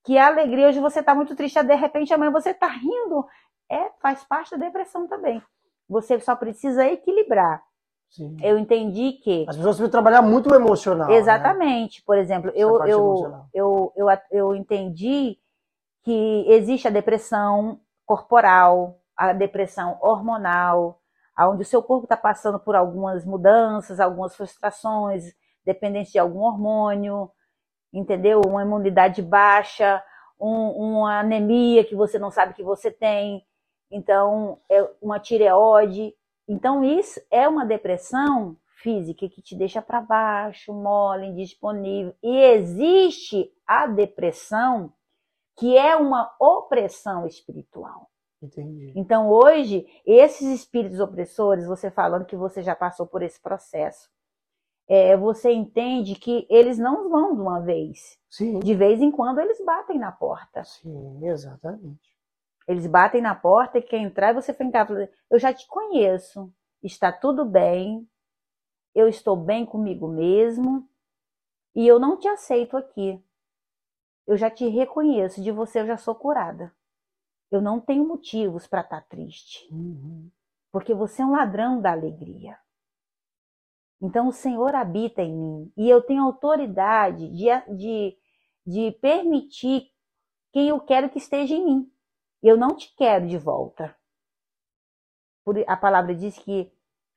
[0.04, 3.24] que a alegria hoje você está muito triste, de repente amanhã você está rindo.
[3.70, 5.40] É, faz parte da depressão também.
[5.88, 7.62] Você só precisa equilibrar.
[8.10, 8.36] Sim.
[8.42, 11.08] Eu entendi que As pessoas precisam trabalhar muito o emocional.
[11.08, 11.16] né?
[11.16, 12.02] Exatamente.
[12.04, 15.38] Por exemplo, eu, eu, eu, eu, eu entendi
[16.02, 21.00] que existe a depressão corporal, a depressão hormonal,
[21.38, 25.32] onde o seu corpo está passando por algumas mudanças, algumas frustrações,
[25.64, 27.30] dependente de algum hormônio,
[27.92, 28.40] entendeu?
[28.46, 30.02] Uma imunidade baixa,
[30.38, 33.44] um- uma anemia que você não sabe que você tem,
[33.90, 36.12] então é uma tireoide.
[36.50, 42.12] Então isso é uma depressão física que te deixa para baixo, mole, indisponível.
[42.22, 44.92] E existe a depressão
[45.56, 48.10] que é uma opressão espiritual.
[48.42, 48.92] Entendi.
[48.96, 54.08] Então, hoje, esses espíritos opressores, você falando que você já passou por esse processo,
[54.88, 58.18] é, você entende que eles não vão de uma vez.
[58.28, 60.64] Sim, De vez em quando, eles batem na porta.
[60.64, 62.09] sim, exatamente.
[62.70, 64.86] Eles batem na porta e quer entrar e você fica
[65.28, 68.08] Eu já te conheço, está tudo bem,
[68.94, 70.88] eu estou bem comigo mesmo
[71.74, 73.20] e eu não te aceito aqui.
[74.24, 76.72] Eu já te reconheço, de você eu já sou curada.
[77.50, 79.66] Eu não tenho motivos para estar triste.
[79.72, 80.30] Uhum.
[80.70, 82.56] porque você é um ladrão da alegria.
[84.00, 87.46] Então o Senhor habita em mim e eu tenho autoridade de,
[87.76, 88.16] de,
[88.64, 89.90] de permitir
[90.52, 91.92] quem eu quero que esteja em mim.
[92.42, 93.96] Eu não te quero de volta.
[95.66, 96.70] A palavra diz que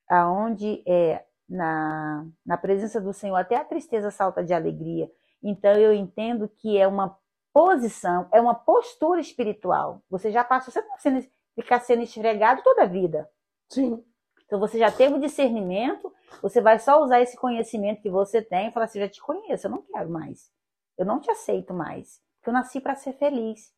[0.08, 5.10] aonde é na, na presença do Senhor até a tristeza salta de alegria.
[5.42, 7.16] Então eu entendo que é uma
[7.52, 10.02] posição, é uma postura espiritual.
[10.10, 13.28] Você já passou, você não sendo- ficar sendo esfregado toda a vida.
[13.70, 14.04] Sim,
[14.46, 16.12] Então você já teve o discernimento,
[16.42, 19.66] você vai só usar esse conhecimento que você tem e falar assim, já te conheço,
[19.66, 20.50] eu não quero mais.
[20.98, 22.20] Eu não te aceito mais.
[22.38, 23.72] Porque eu nasci para ser feliz.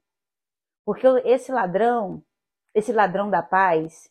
[0.87, 2.22] Porque esse ladrão,
[2.72, 4.09] esse ladrão da paz,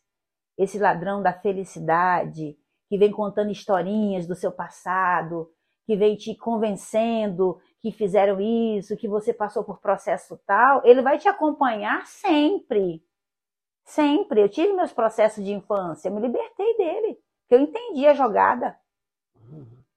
[0.57, 2.57] esse ladrão da felicidade,
[2.89, 5.49] que vem contando historinhas do seu passado,
[5.85, 11.17] que vem te convencendo que fizeram isso, que você passou por processo tal, ele vai
[11.17, 13.01] te acompanhar sempre.
[13.83, 14.41] Sempre.
[14.41, 18.75] Eu tive meus processos de infância, me libertei dele, porque eu entendi a jogada.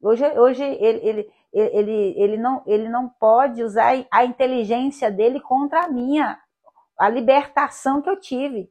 [0.01, 5.85] Hoje, hoje ele, ele, ele, ele, não, ele não pode usar a inteligência dele contra
[5.87, 6.39] a minha,
[6.99, 8.71] a libertação que eu tive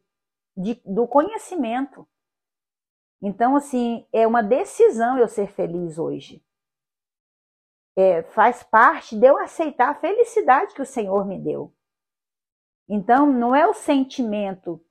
[0.55, 2.07] de, do conhecimento.
[3.21, 6.43] Então, assim, é uma decisão eu ser feliz hoje.
[7.95, 11.73] é, faz parte de eu aceitar a felicidade que o Senhor me deu.
[12.89, 14.84] Então, não é o sentimento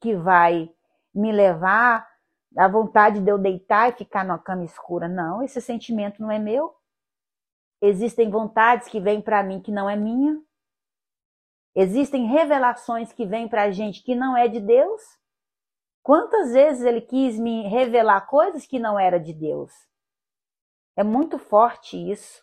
[0.00, 0.70] que vai
[1.14, 2.08] me levar
[2.56, 5.08] à vontade de eu deitar e ficar numa cama escura.
[5.08, 6.74] Não, esse sentimento não é meu.
[7.82, 10.40] Existem vontades que vêm para mim que não é minha.
[11.74, 15.02] Existem revelações que vêm para a gente que não é de Deus.
[16.02, 19.72] Quantas vezes ele quis me revelar coisas que não era de Deus?
[20.96, 22.42] É muito forte isso.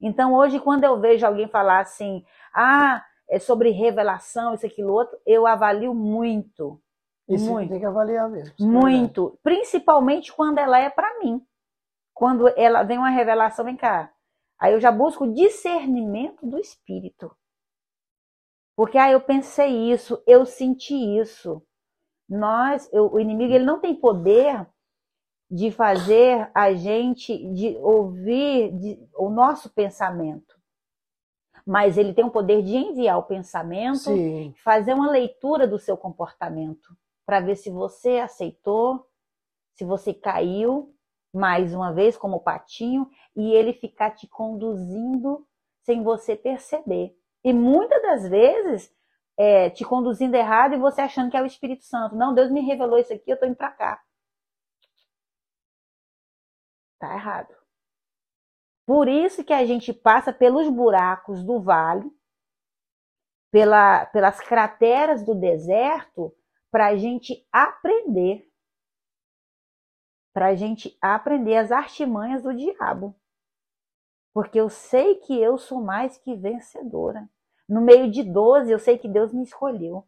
[0.00, 5.18] Então, hoje, quando eu vejo alguém falar assim, ah, é sobre revelação, isso, aquilo, outro,
[5.26, 6.80] eu avalio muito.
[7.28, 7.70] Isso muito.
[7.70, 8.54] tem que avaliar mesmo.
[8.58, 9.38] é Muito.
[9.42, 11.40] Principalmente quando ela é para mim.
[12.12, 14.12] Quando ela vem uma revelação, vem cá.
[14.58, 17.34] Aí eu já busco discernimento do espírito.
[18.76, 21.62] Porque ah, eu pensei isso, eu senti isso.
[22.28, 24.66] Nós, eu, o inimigo, ele não tem poder
[25.50, 30.54] de fazer a gente de ouvir de, o nosso pensamento.
[31.66, 34.54] Mas ele tem o poder de enviar o pensamento, Sim.
[34.62, 39.06] fazer uma leitura do seu comportamento, para ver se você aceitou,
[39.74, 40.94] se você caiu
[41.32, 45.46] mais uma vez como patinho e ele ficar te conduzindo
[45.82, 47.16] sem você perceber.
[47.44, 48.92] E muitas das vezes
[49.36, 52.16] é, te conduzindo errado e você achando que é o Espírito Santo.
[52.16, 54.02] Não, Deus me revelou isso aqui, eu tô indo para cá.
[56.98, 57.54] Tá errado.
[58.86, 62.10] Por isso que a gente passa pelos buracos do vale,
[63.50, 66.34] pela, pelas crateras do deserto,
[66.70, 68.50] para a gente aprender.
[70.32, 73.14] Para a gente aprender as artimanhas do diabo.
[74.32, 77.28] Porque eu sei que eu sou mais que vencedora.
[77.68, 80.04] No meio de 12, eu sei que Deus me escolheu.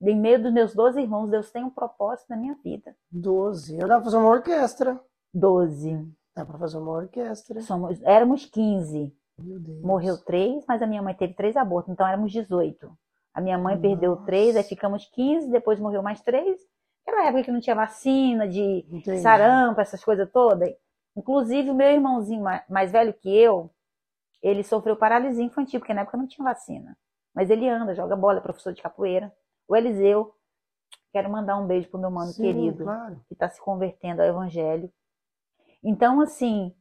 [0.00, 2.94] Em meio dos meus 12 irmãos, Deus tem um propósito na minha vida.
[3.10, 3.78] 12.
[3.78, 5.00] Eu dá pra fazer uma orquestra.
[5.34, 6.06] 12.
[6.36, 7.60] Dá pra fazer uma orquestra.
[7.62, 9.12] Somos, éramos 15.
[9.38, 9.82] Meu Deus.
[9.82, 12.90] Morreu três, mas a minha mãe teve três abortos, então éramos 18.
[13.34, 14.24] A minha mãe perdeu Nossa.
[14.26, 16.60] três, aí ficamos 15, depois morreu mais três.
[17.06, 19.20] Aquela época que não tinha vacina, de Entendi.
[19.20, 20.70] sarampo, essas coisas todas.
[21.16, 23.70] Inclusive, o meu irmãozinho ma- mais velho que eu,
[24.42, 26.96] ele sofreu paralisia infantil, porque na época não tinha vacina.
[27.34, 29.32] Mas ele anda, joga bola, é professor de capoeira.
[29.68, 30.34] O Eliseu,
[31.12, 33.20] quero mandar um beijo pro meu mano Sim, querido Claro.
[33.28, 34.90] que está se convertendo ao evangelho.
[35.82, 36.74] Então, assim,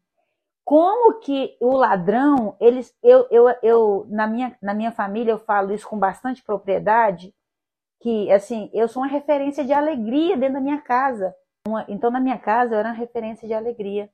[0.64, 5.74] como que o ladrão, eles, eu, eu, eu na, minha, na minha família, eu falo
[5.74, 7.34] isso com bastante propriedade,
[8.01, 11.34] que, assim, eu sou uma referência de alegria dentro da minha casa.
[11.68, 14.10] Uma- então, na minha casa, eu era uma referência de alegria.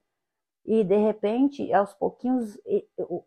[0.66, 2.58] E, de repente, aos pouquinhos,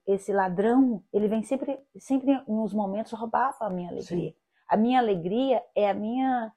[0.06, 4.34] esse ladrão, ele vem sempre, sempre em uns momentos roubar a minha alegria.
[4.66, 6.52] A minha alegria é a minha,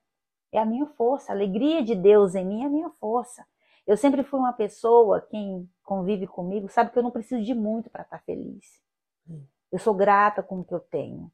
[0.51, 1.31] é a minha força.
[1.31, 3.45] A alegria de Deus em mim é a minha força.
[3.85, 7.89] Eu sempre fui uma pessoa, quem convive comigo, sabe que eu não preciso de muito
[7.89, 8.81] para estar feliz.
[9.29, 9.43] Hum.
[9.71, 11.31] Eu sou grata com o que eu tenho.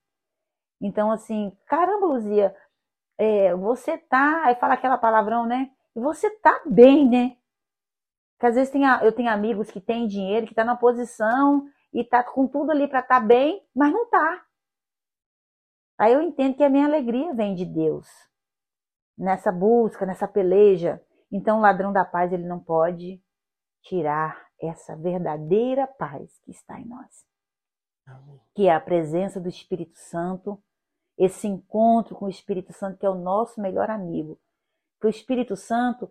[0.82, 2.56] Então, assim, caramba, Luzia,
[3.18, 4.44] é, você tá.
[4.46, 5.72] Aí fala aquela palavrão, né?
[5.94, 7.38] Você tá bem, né?
[8.36, 12.04] Porque às vezes tem eu tenho amigos que têm dinheiro, que tá na posição e
[12.04, 14.46] tá com tudo ali para estar bem, mas não tá.
[15.98, 18.08] Aí eu entendo que a minha alegria vem de Deus.
[19.18, 21.02] Nessa busca, nessa peleja.
[21.32, 23.22] Então o ladrão da paz, ele não pode
[23.82, 27.26] tirar essa verdadeira paz que está em nós
[28.06, 28.40] Amém.
[28.54, 30.62] que é a presença do Espírito Santo,
[31.18, 34.40] esse encontro com o Espírito Santo que é o nosso melhor amigo.
[35.00, 36.10] Que o Espírito Santo,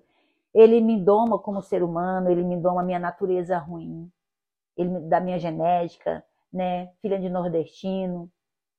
[0.55, 4.11] ele me doma como ser humano, ele me doma a minha natureza ruim,
[4.77, 8.31] ele dá minha genética, né, filha de nordestino.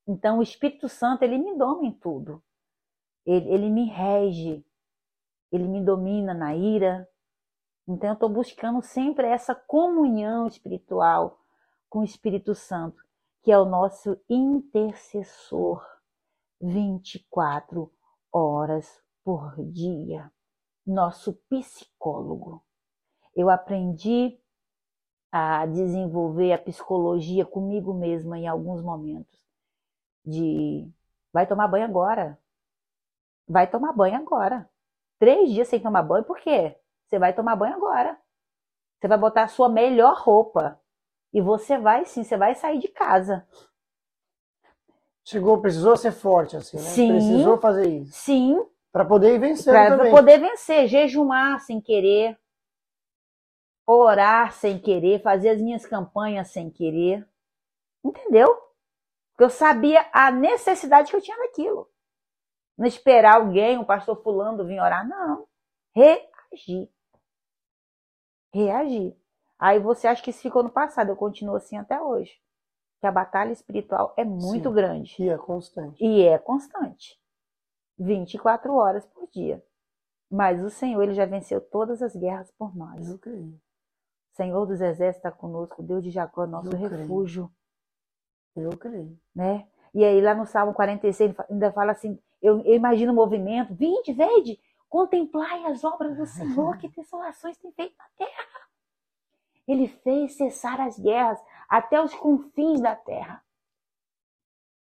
[0.08, 2.42] Então o Espírito Santo, ele me doma em tudo.
[3.26, 4.66] Ele, ele me rege,
[5.52, 7.08] ele me domina na ira.
[7.88, 11.40] Então eu estou buscando sempre essa comunhão espiritual
[11.90, 13.06] com o Espírito Santo
[13.46, 15.86] que é o nosso intercessor
[16.60, 17.94] 24
[18.34, 20.32] horas por dia,
[20.86, 22.64] nosso psicólogo.
[23.36, 24.40] Eu aprendi
[25.32, 29.38] a desenvolver a psicologia comigo mesma em alguns momentos.
[30.24, 30.90] De
[31.34, 32.40] vai tomar banho agora.
[33.48, 34.70] Vai tomar banho agora.
[35.20, 36.78] Três dias sem tomar banho, por quê?
[37.06, 38.18] Você vai tomar banho agora.
[39.00, 40.80] Você vai botar a sua melhor roupa.
[41.34, 43.46] E você vai sim, você vai sair de casa.
[45.24, 46.84] Chegou, precisou ser forte, assim, né?
[46.84, 47.12] Sim.
[47.12, 48.14] Precisou fazer isso.
[48.14, 48.66] Sim,
[48.96, 50.10] Pra poder ir vencendo para também.
[50.14, 52.40] poder vencer, jejumar sem querer,
[53.86, 57.28] orar sem querer, fazer as minhas campanhas sem querer.
[58.02, 58.56] Entendeu?
[59.32, 61.92] Porque eu sabia a necessidade que eu tinha daquilo.
[62.78, 65.46] Não esperar alguém, o pastor fulano vir orar, não.
[65.94, 66.90] Reagir.
[68.54, 69.14] Reagir.
[69.60, 72.32] Aí você acha que isso ficou no passado, eu continuo assim até hoje.
[73.02, 74.74] Que a batalha espiritual é muito Sim.
[74.74, 75.16] grande.
[75.20, 76.02] E é constante.
[76.02, 77.20] E é constante.
[77.98, 79.64] 24 horas por dia.
[80.30, 83.08] Mas o Senhor, ele já venceu todas as guerras por nós.
[83.10, 83.60] Eu creio.
[84.34, 86.90] Senhor dos exércitos está conosco, Deus de Jacó, nosso Eu creio.
[86.90, 87.52] refúgio,
[88.56, 89.18] Eu creio.
[89.34, 89.68] né?
[89.94, 93.16] E aí lá no Salmo 46 ele fa- ainda fala assim, eu, eu imagino o
[93.16, 98.46] movimento, vinde, vede, contemplai as obras do Senhor, que desolações tem feito na terra.
[99.68, 101.40] Ele fez cessar as guerras
[101.70, 103.42] até os confins da terra.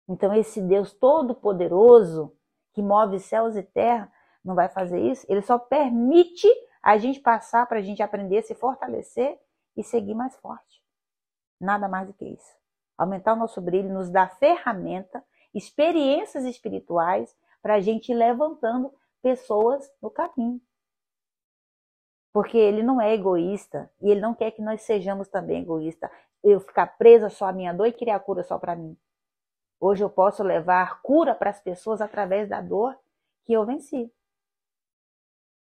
[0.09, 2.35] Então esse Deus todo-poderoso,
[2.77, 4.07] que move céus e terra,
[4.45, 5.25] não vai fazer isso?
[5.27, 6.47] Ele só permite
[6.79, 9.39] a gente passar para a gente aprender, se fortalecer
[9.75, 10.79] e seguir mais forte.
[11.59, 12.55] Nada mais do que isso.
[12.95, 15.25] Aumentar o nosso brilho, nos dá ferramenta,
[15.55, 20.61] experiências espirituais para a gente ir levantando pessoas no caminho.
[22.31, 26.11] Porque ele não é egoísta e ele não quer que nós sejamos também egoístas.
[26.43, 28.95] Eu ficar presa só à minha dor e criar cura só para mim.
[29.79, 32.97] Hoje eu posso levar cura para as pessoas através da dor
[33.43, 34.11] que eu venci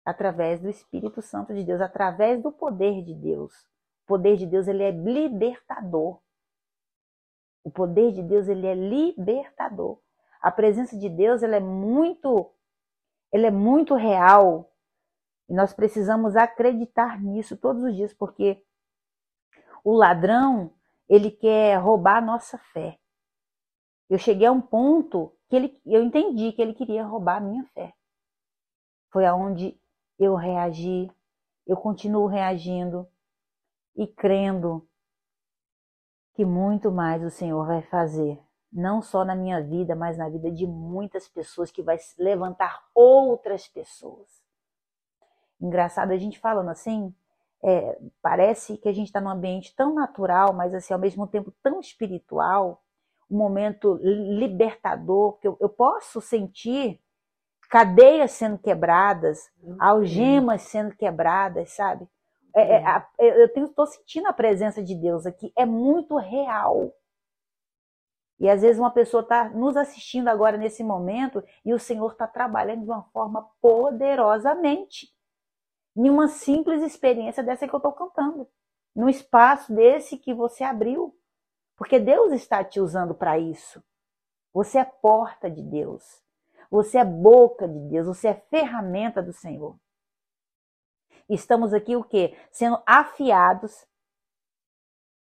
[0.05, 3.51] através do Espírito Santo de Deus, através do poder de Deus.
[4.03, 6.19] O poder de Deus ele é libertador.
[7.63, 9.97] O poder de Deus ele é libertador.
[10.39, 12.53] A presença de Deus ela é muito,
[13.31, 14.71] ela é muito real.
[15.49, 18.63] E nós precisamos acreditar nisso todos os dias, porque
[19.83, 20.71] o ladrão
[21.09, 22.99] ele quer roubar a nossa fé.
[24.09, 27.63] Eu cheguei a um ponto que ele, eu entendi que ele queria roubar a minha
[27.73, 27.93] fé.
[29.09, 29.79] Foi aonde
[30.19, 31.09] eu reagi,
[31.65, 33.07] eu continuo reagindo
[33.95, 34.87] e crendo
[36.33, 38.37] que muito mais o Senhor vai fazer,
[38.71, 43.67] não só na minha vida, mas na vida de muitas pessoas, que vai levantar outras
[43.67, 44.43] pessoas.
[45.61, 47.15] Engraçado a gente falando assim,
[47.63, 51.53] é, parece que a gente está num ambiente tão natural, mas assim ao mesmo tempo
[51.63, 52.83] tão espiritual,
[53.29, 56.99] um momento libertador, porque eu, eu posso sentir
[57.69, 59.49] cadeias sendo quebradas,
[59.79, 62.07] algemas sendo quebradas, sabe?
[62.55, 66.93] É, é, a, eu estou sentindo a presença de Deus aqui, é muito real.
[68.39, 72.27] E às vezes uma pessoa está nos assistindo agora nesse momento e o Senhor está
[72.27, 75.13] trabalhando de uma forma poderosamente.
[75.97, 78.47] Em uma simples experiência dessa que eu estou contando.
[78.93, 81.15] Num espaço desse que você abriu.
[81.75, 83.83] Porque Deus está te usando para isso.
[84.53, 86.23] Você é porta de Deus.
[86.71, 89.77] Você é boca de Deus, você é ferramenta do Senhor.
[91.29, 92.37] Estamos aqui o quê?
[92.51, 93.85] Sendo afiados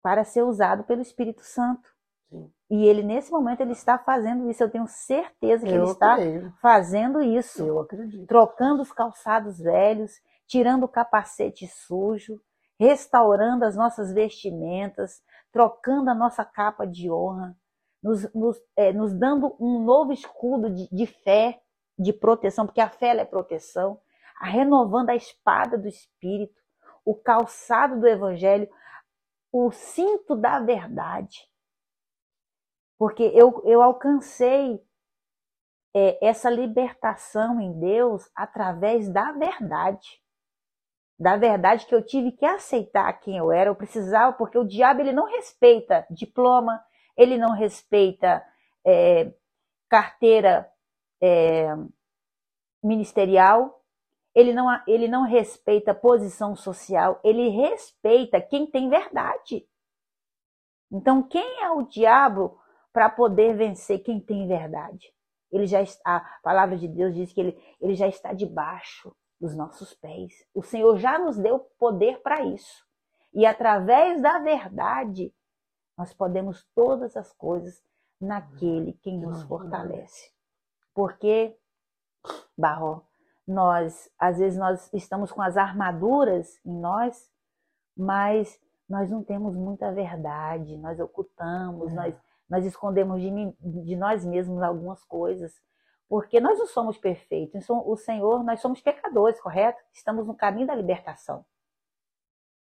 [0.01, 1.89] para ser usado pelo Espírito Santo.
[2.29, 2.51] Sim.
[2.69, 6.15] E ele nesse momento ele está fazendo isso, eu tenho certeza que Eu ele está
[6.15, 6.53] creio.
[6.61, 8.27] fazendo isso, Eu acredito.
[8.27, 10.11] trocando os calçados velhos,
[10.47, 12.39] tirando o capacete sujo,
[12.79, 15.21] restaurando as nossas vestimentas,
[15.51, 17.55] trocando a nossa capa de honra,
[18.01, 21.61] nos, nos, é, nos dando um novo escudo de, de, fé,
[21.97, 23.99] de proteção, porque a fé é proteção,
[24.39, 26.59] a renovando a espada do Espírito,
[27.03, 28.69] o calçado do Evangelho,
[29.51, 31.49] o cinto da verdade.
[32.97, 34.81] Porque eu, eu alcancei
[35.95, 40.21] é, essa libertação em Deus através da verdade.
[41.19, 45.01] Da verdade que eu tive que aceitar quem eu era, eu precisava, porque o diabo
[45.01, 46.81] ele não respeita diploma,
[47.17, 48.41] ele não respeita
[48.85, 49.29] é,
[49.89, 50.71] carteira
[51.21, 51.75] é,
[52.81, 53.83] ministerial,
[54.33, 59.67] ele não, ele não respeita posição social, ele respeita quem tem verdade.
[60.89, 62.57] Então, quem é o diabo
[62.93, 65.13] para poder vencer quem tem verdade?
[65.51, 69.55] Ele já está, a palavra de Deus diz que ele, ele já está debaixo dos
[69.55, 70.33] nossos pés.
[70.53, 72.85] O Senhor já nos deu poder para isso.
[73.33, 75.33] E através da verdade,
[75.97, 77.81] nós podemos todas as coisas
[78.19, 80.31] naquele quem nos fortalece.
[80.93, 81.57] Porque,
[82.57, 83.05] Barro,
[83.47, 87.31] nós, às vezes nós estamos com as armaduras em nós,
[87.95, 91.95] mas nós não temos muita verdade, nós ocultamos, é.
[91.95, 92.15] nós,
[92.49, 95.53] nós escondemos de, mim, de nós mesmos algumas coisas,
[96.09, 99.79] porque nós não somos perfeitos, o Senhor, nós somos pecadores, correto?
[99.93, 101.45] Estamos no caminho da libertação.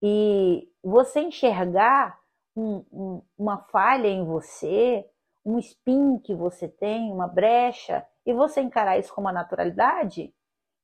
[0.01, 2.21] E você enxergar
[2.55, 5.05] um, um, uma falha em você,
[5.45, 10.33] um espinho que você tem, uma brecha, e você encarar isso com uma naturalidade,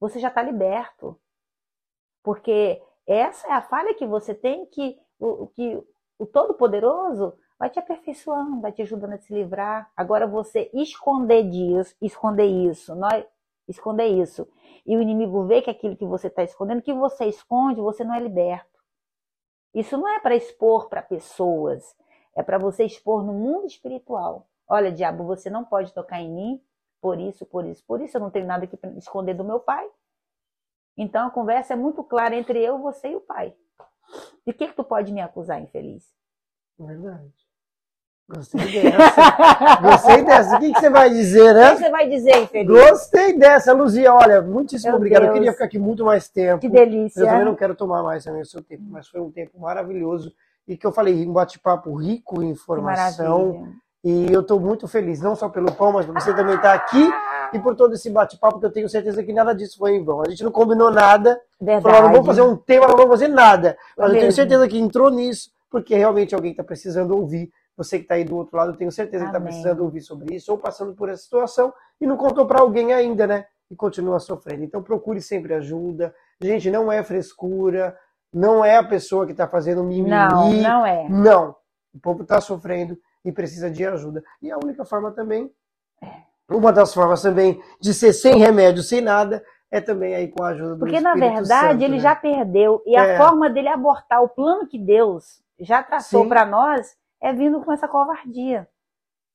[0.01, 1.21] você já está liberto.
[2.25, 5.81] Porque essa é a falha que você tem que o, que
[6.19, 9.91] o Todo-Poderoso vai te aperfeiçoando, vai te ajudando a se livrar.
[9.97, 13.25] Agora você esconder disso, esconder isso, nós
[13.67, 14.49] esconder isso.
[14.87, 18.15] E o inimigo vê que aquilo que você está escondendo, que você esconde, você não
[18.15, 18.79] é liberto.
[19.75, 21.95] Isso não é para expor para pessoas,
[22.35, 24.49] é para você expor no mundo espiritual.
[24.67, 26.63] Olha, diabo, você não pode tocar em mim
[27.01, 28.17] por isso, por isso, por isso.
[28.17, 29.89] Eu não tenho nada que esconder do meu pai.
[30.97, 33.55] Então a conversa é muito clara entre eu, você e o pai.
[34.47, 36.13] De que, que tu pode me acusar, infeliz?
[36.79, 37.48] Verdade.
[38.29, 39.81] Gostei dessa.
[39.81, 40.57] Gostei dessa.
[40.57, 41.73] O que, que, você vai dizer, né?
[41.73, 42.69] O que você vai dizer, infeliz?
[42.69, 44.13] Gostei dessa, Luzia.
[44.13, 45.23] Olha, muitíssimo Meu obrigado.
[45.23, 45.31] Deus.
[45.31, 46.61] Eu queria ficar aqui muito mais tempo.
[46.61, 47.21] Que delícia.
[47.21, 50.33] Eu também não quero tomar mais também o seu tempo, mas foi um tempo maravilhoso.
[50.67, 53.73] E que eu falei, um bate-papo rico em informação.
[54.05, 56.85] E eu estou muito feliz, não só pelo pão, mas por você também estar tá
[56.85, 57.11] aqui
[57.53, 60.23] e por todo esse bate-papo, que eu tenho certeza que nada disso foi em vão.
[60.23, 61.41] A gente não combinou nada.
[61.61, 61.83] Verdade.
[61.83, 63.77] Falou, não vamos fazer um tema, não vamos fazer nada.
[63.97, 67.51] Mas eu tenho certeza que entrou nisso, porque realmente alguém está precisando ouvir.
[67.79, 69.31] Você que está aí do outro lado, eu tenho certeza Amém.
[69.31, 72.61] que está precisando ouvir sobre isso, ou passando por essa situação e não contou para
[72.61, 73.47] alguém ainda, né?
[73.71, 74.65] E continua sofrendo.
[74.65, 76.13] Então procure sempre ajuda.
[76.43, 77.97] Gente, não é frescura,
[78.35, 80.11] não é a pessoa que está fazendo mimimi.
[80.11, 81.09] Não, não é.
[81.09, 81.55] Não.
[81.95, 84.25] O povo está sofrendo e precisa de ajuda.
[84.43, 85.49] E a única forma também,
[86.51, 90.49] uma das formas também de ser sem remédio, sem nada, é também aí com a
[90.49, 92.01] ajuda do Porque, Espírito na verdade, Santo, ele né?
[92.01, 92.83] já perdeu.
[92.85, 93.15] E é.
[93.15, 97.73] a forma dele abortar o plano que Deus já traçou para nós é vindo com
[97.73, 98.69] essa covardia.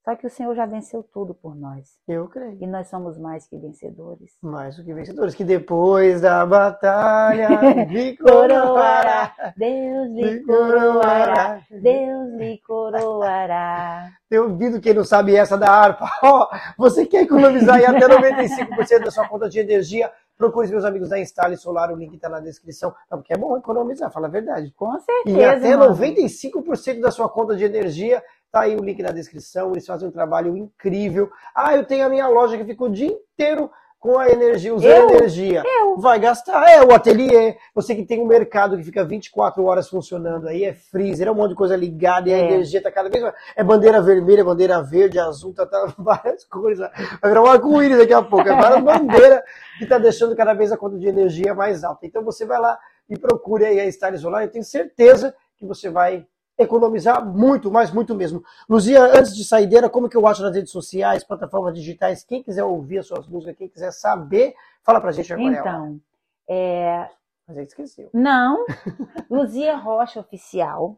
[0.03, 1.97] Só que o Senhor já venceu tudo por nós.
[2.05, 2.57] Eu creio.
[2.61, 4.31] E nós somos mais que vencedores.
[4.41, 5.33] Mais do que vencedores.
[5.33, 7.47] Que depois da batalha
[7.87, 9.33] lhe coroará.
[9.55, 11.61] Deus lhe coroará.
[11.71, 14.09] Deus lhe coroará.
[14.29, 16.09] Tem ouvido quem não sabe essa da harpa.
[16.25, 20.11] Oh, você quer economizar aí até 95% da sua conta de energia?
[20.37, 22.93] Procure os meus amigos da Instale Solar, o link está na descrição.
[23.09, 24.71] Não, porque é bom economizar, fala a verdade.
[24.75, 25.37] Com certeza.
[25.37, 25.95] E até mano.
[25.95, 28.21] 95% da sua conta de energia
[28.53, 31.31] Tá aí o link na descrição, eles fazem um trabalho incrível.
[31.55, 33.71] Ah, eu tenho a minha loja que fica o dia inteiro
[34.03, 35.09] com a energia, usando eu?
[35.11, 35.63] energia.
[35.65, 35.97] Eu?
[35.97, 36.69] Vai gastar.
[36.69, 37.55] É, o ateliê.
[37.73, 41.35] Você que tem um mercado que fica 24 horas funcionando aí, é freezer, é um
[41.35, 42.41] monte de coisa ligada, e a é.
[42.41, 43.33] energia tá cada vez mais.
[43.55, 46.89] É bandeira vermelha, bandeira verde, azul, tá, tá várias coisas.
[47.21, 48.45] Vai virar um arco-íris daqui a pouco.
[48.45, 49.41] É várias bandeiras
[49.79, 52.05] que tá deixando cada vez a conta de energia mais alta.
[52.05, 52.77] Então você vai lá
[53.09, 54.43] e procure aí a Style Solar.
[54.43, 56.27] Eu tenho certeza que você vai
[56.57, 58.43] economizar muito, mas muito mesmo.
[58.69, 62.23] Luzia, antes de saideira, como que eu acho nas redes sociais, plataformas digitais?
[62.23, 65.59] Quem quiser ouvir as suas músicas, quem quiser saber, fala pra gente agora.
[65.59, 65.99] Então,
[66.47, 67.09] é...
[67.47, 68.09] Mas aí esqueceu.
[68.13, 68.65] Não,
[69.29, 70.97] Luzia Rocha Oficial,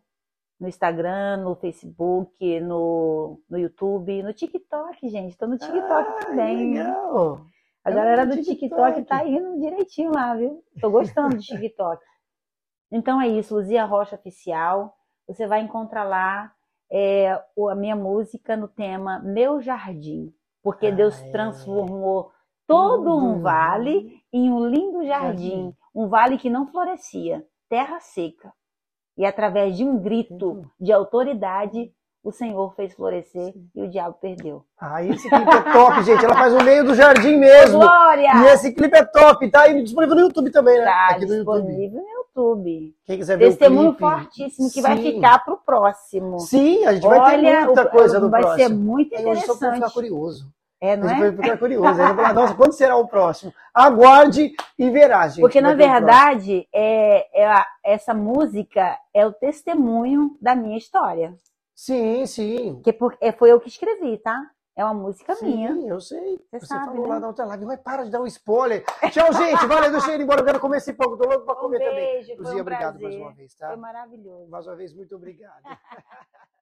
[0.59, 5.37] no Instagram, no Facebook, no, no YouTube, no TikTok, gente.
[5.37, 6.73] Tô no TikTok ah, também.
[6.75, 7.41] Legal.
[7.83, 8.59] A galera do TikTok.
[8.59, 10.63] TikTok tá indo direitinho lá, viu?
[10.79, 12.03] Tô gostando do TikTok.
[12.91, 14.95] Então é isso, Luzia Rocha Oficial
[15.27, 16.51] você vai encontrar lá
[16.91, 21.31] é, a minha música no tema Meu Jardim, porque ah, Deus é.
[21.31, 22.31] transformou
[22.67, 28.51] todo um vale em um lindo jardim, jardim, um vale que não florescia, terra seca.
[29.17, 33.69] E através de um grito de autoridade, o Senhor fez florescer Sim.
[33.75, 34.65] e o diabo perdeu.
[34.79, 36.25] Ah, esse clipe é top, gente.
[36.25, 37.79] Ela faz no meio do jardim mesmo.
[37.79, 38.31] Glória!
[38.33, 40.85] E esse clipe é top, tá aí disponível no YouTube também, né?
[40.85, 42.14] Tá Aqui disponível no YouTube.
[43.05, 44.11] Quem quiser ver Testemunho o clipe.
[44.11, 44.81] fortíssimo que Sim.
[44.81, 46.39] vai ficar pro próximo.
[46.39, 48.57] Sim, a gente Olha, vai ter muita coisa no vai próximo.
[48.57, 49.47] Vai ser muito interessante.
[49.47, 50.53] Eu só pra ficar curioso.
[50.81, 51.31] É, não a gente é?
[51.31, 52.01] vai ficar curioso.
[52.01, 53.53] Aí falar, nossa, quando será o próximo?
[53.73, 55.41] Aguarde e verá, gente.
[55.41, 61.33] Porque, na verdade, é, é a, essa música é o testemunho da minha história.
[61.73, 62.81] Sim, sim.
[62.83, 64.39] Que por, é, foi eu que escrevi, tá?
[64.77, 65.73] É uma música sim, minha.
[65.73, 66.37] Sim, eu sei.
[66.51, 67.13] Você, Você sabe, falou né?
[67.13, 68.83] lá na outra live, mas para de dar um spoiler.
[69.09, 69.65] Tchau, gente.
[69.65, 70.41] Valeu, deixa eu ir embora.
[70.41, 72.37] Eu quero comer esse pão, tô louco pra um comer beijo, também.
[72.37, 73.19] Luzia, um obrigado prazer.
[73.19, 73.67] mais uma vez, tá?
[73.67, 74.49] Foi maravilhoso.
[74.49, 75.63] Mais uma vez, muito obrigado.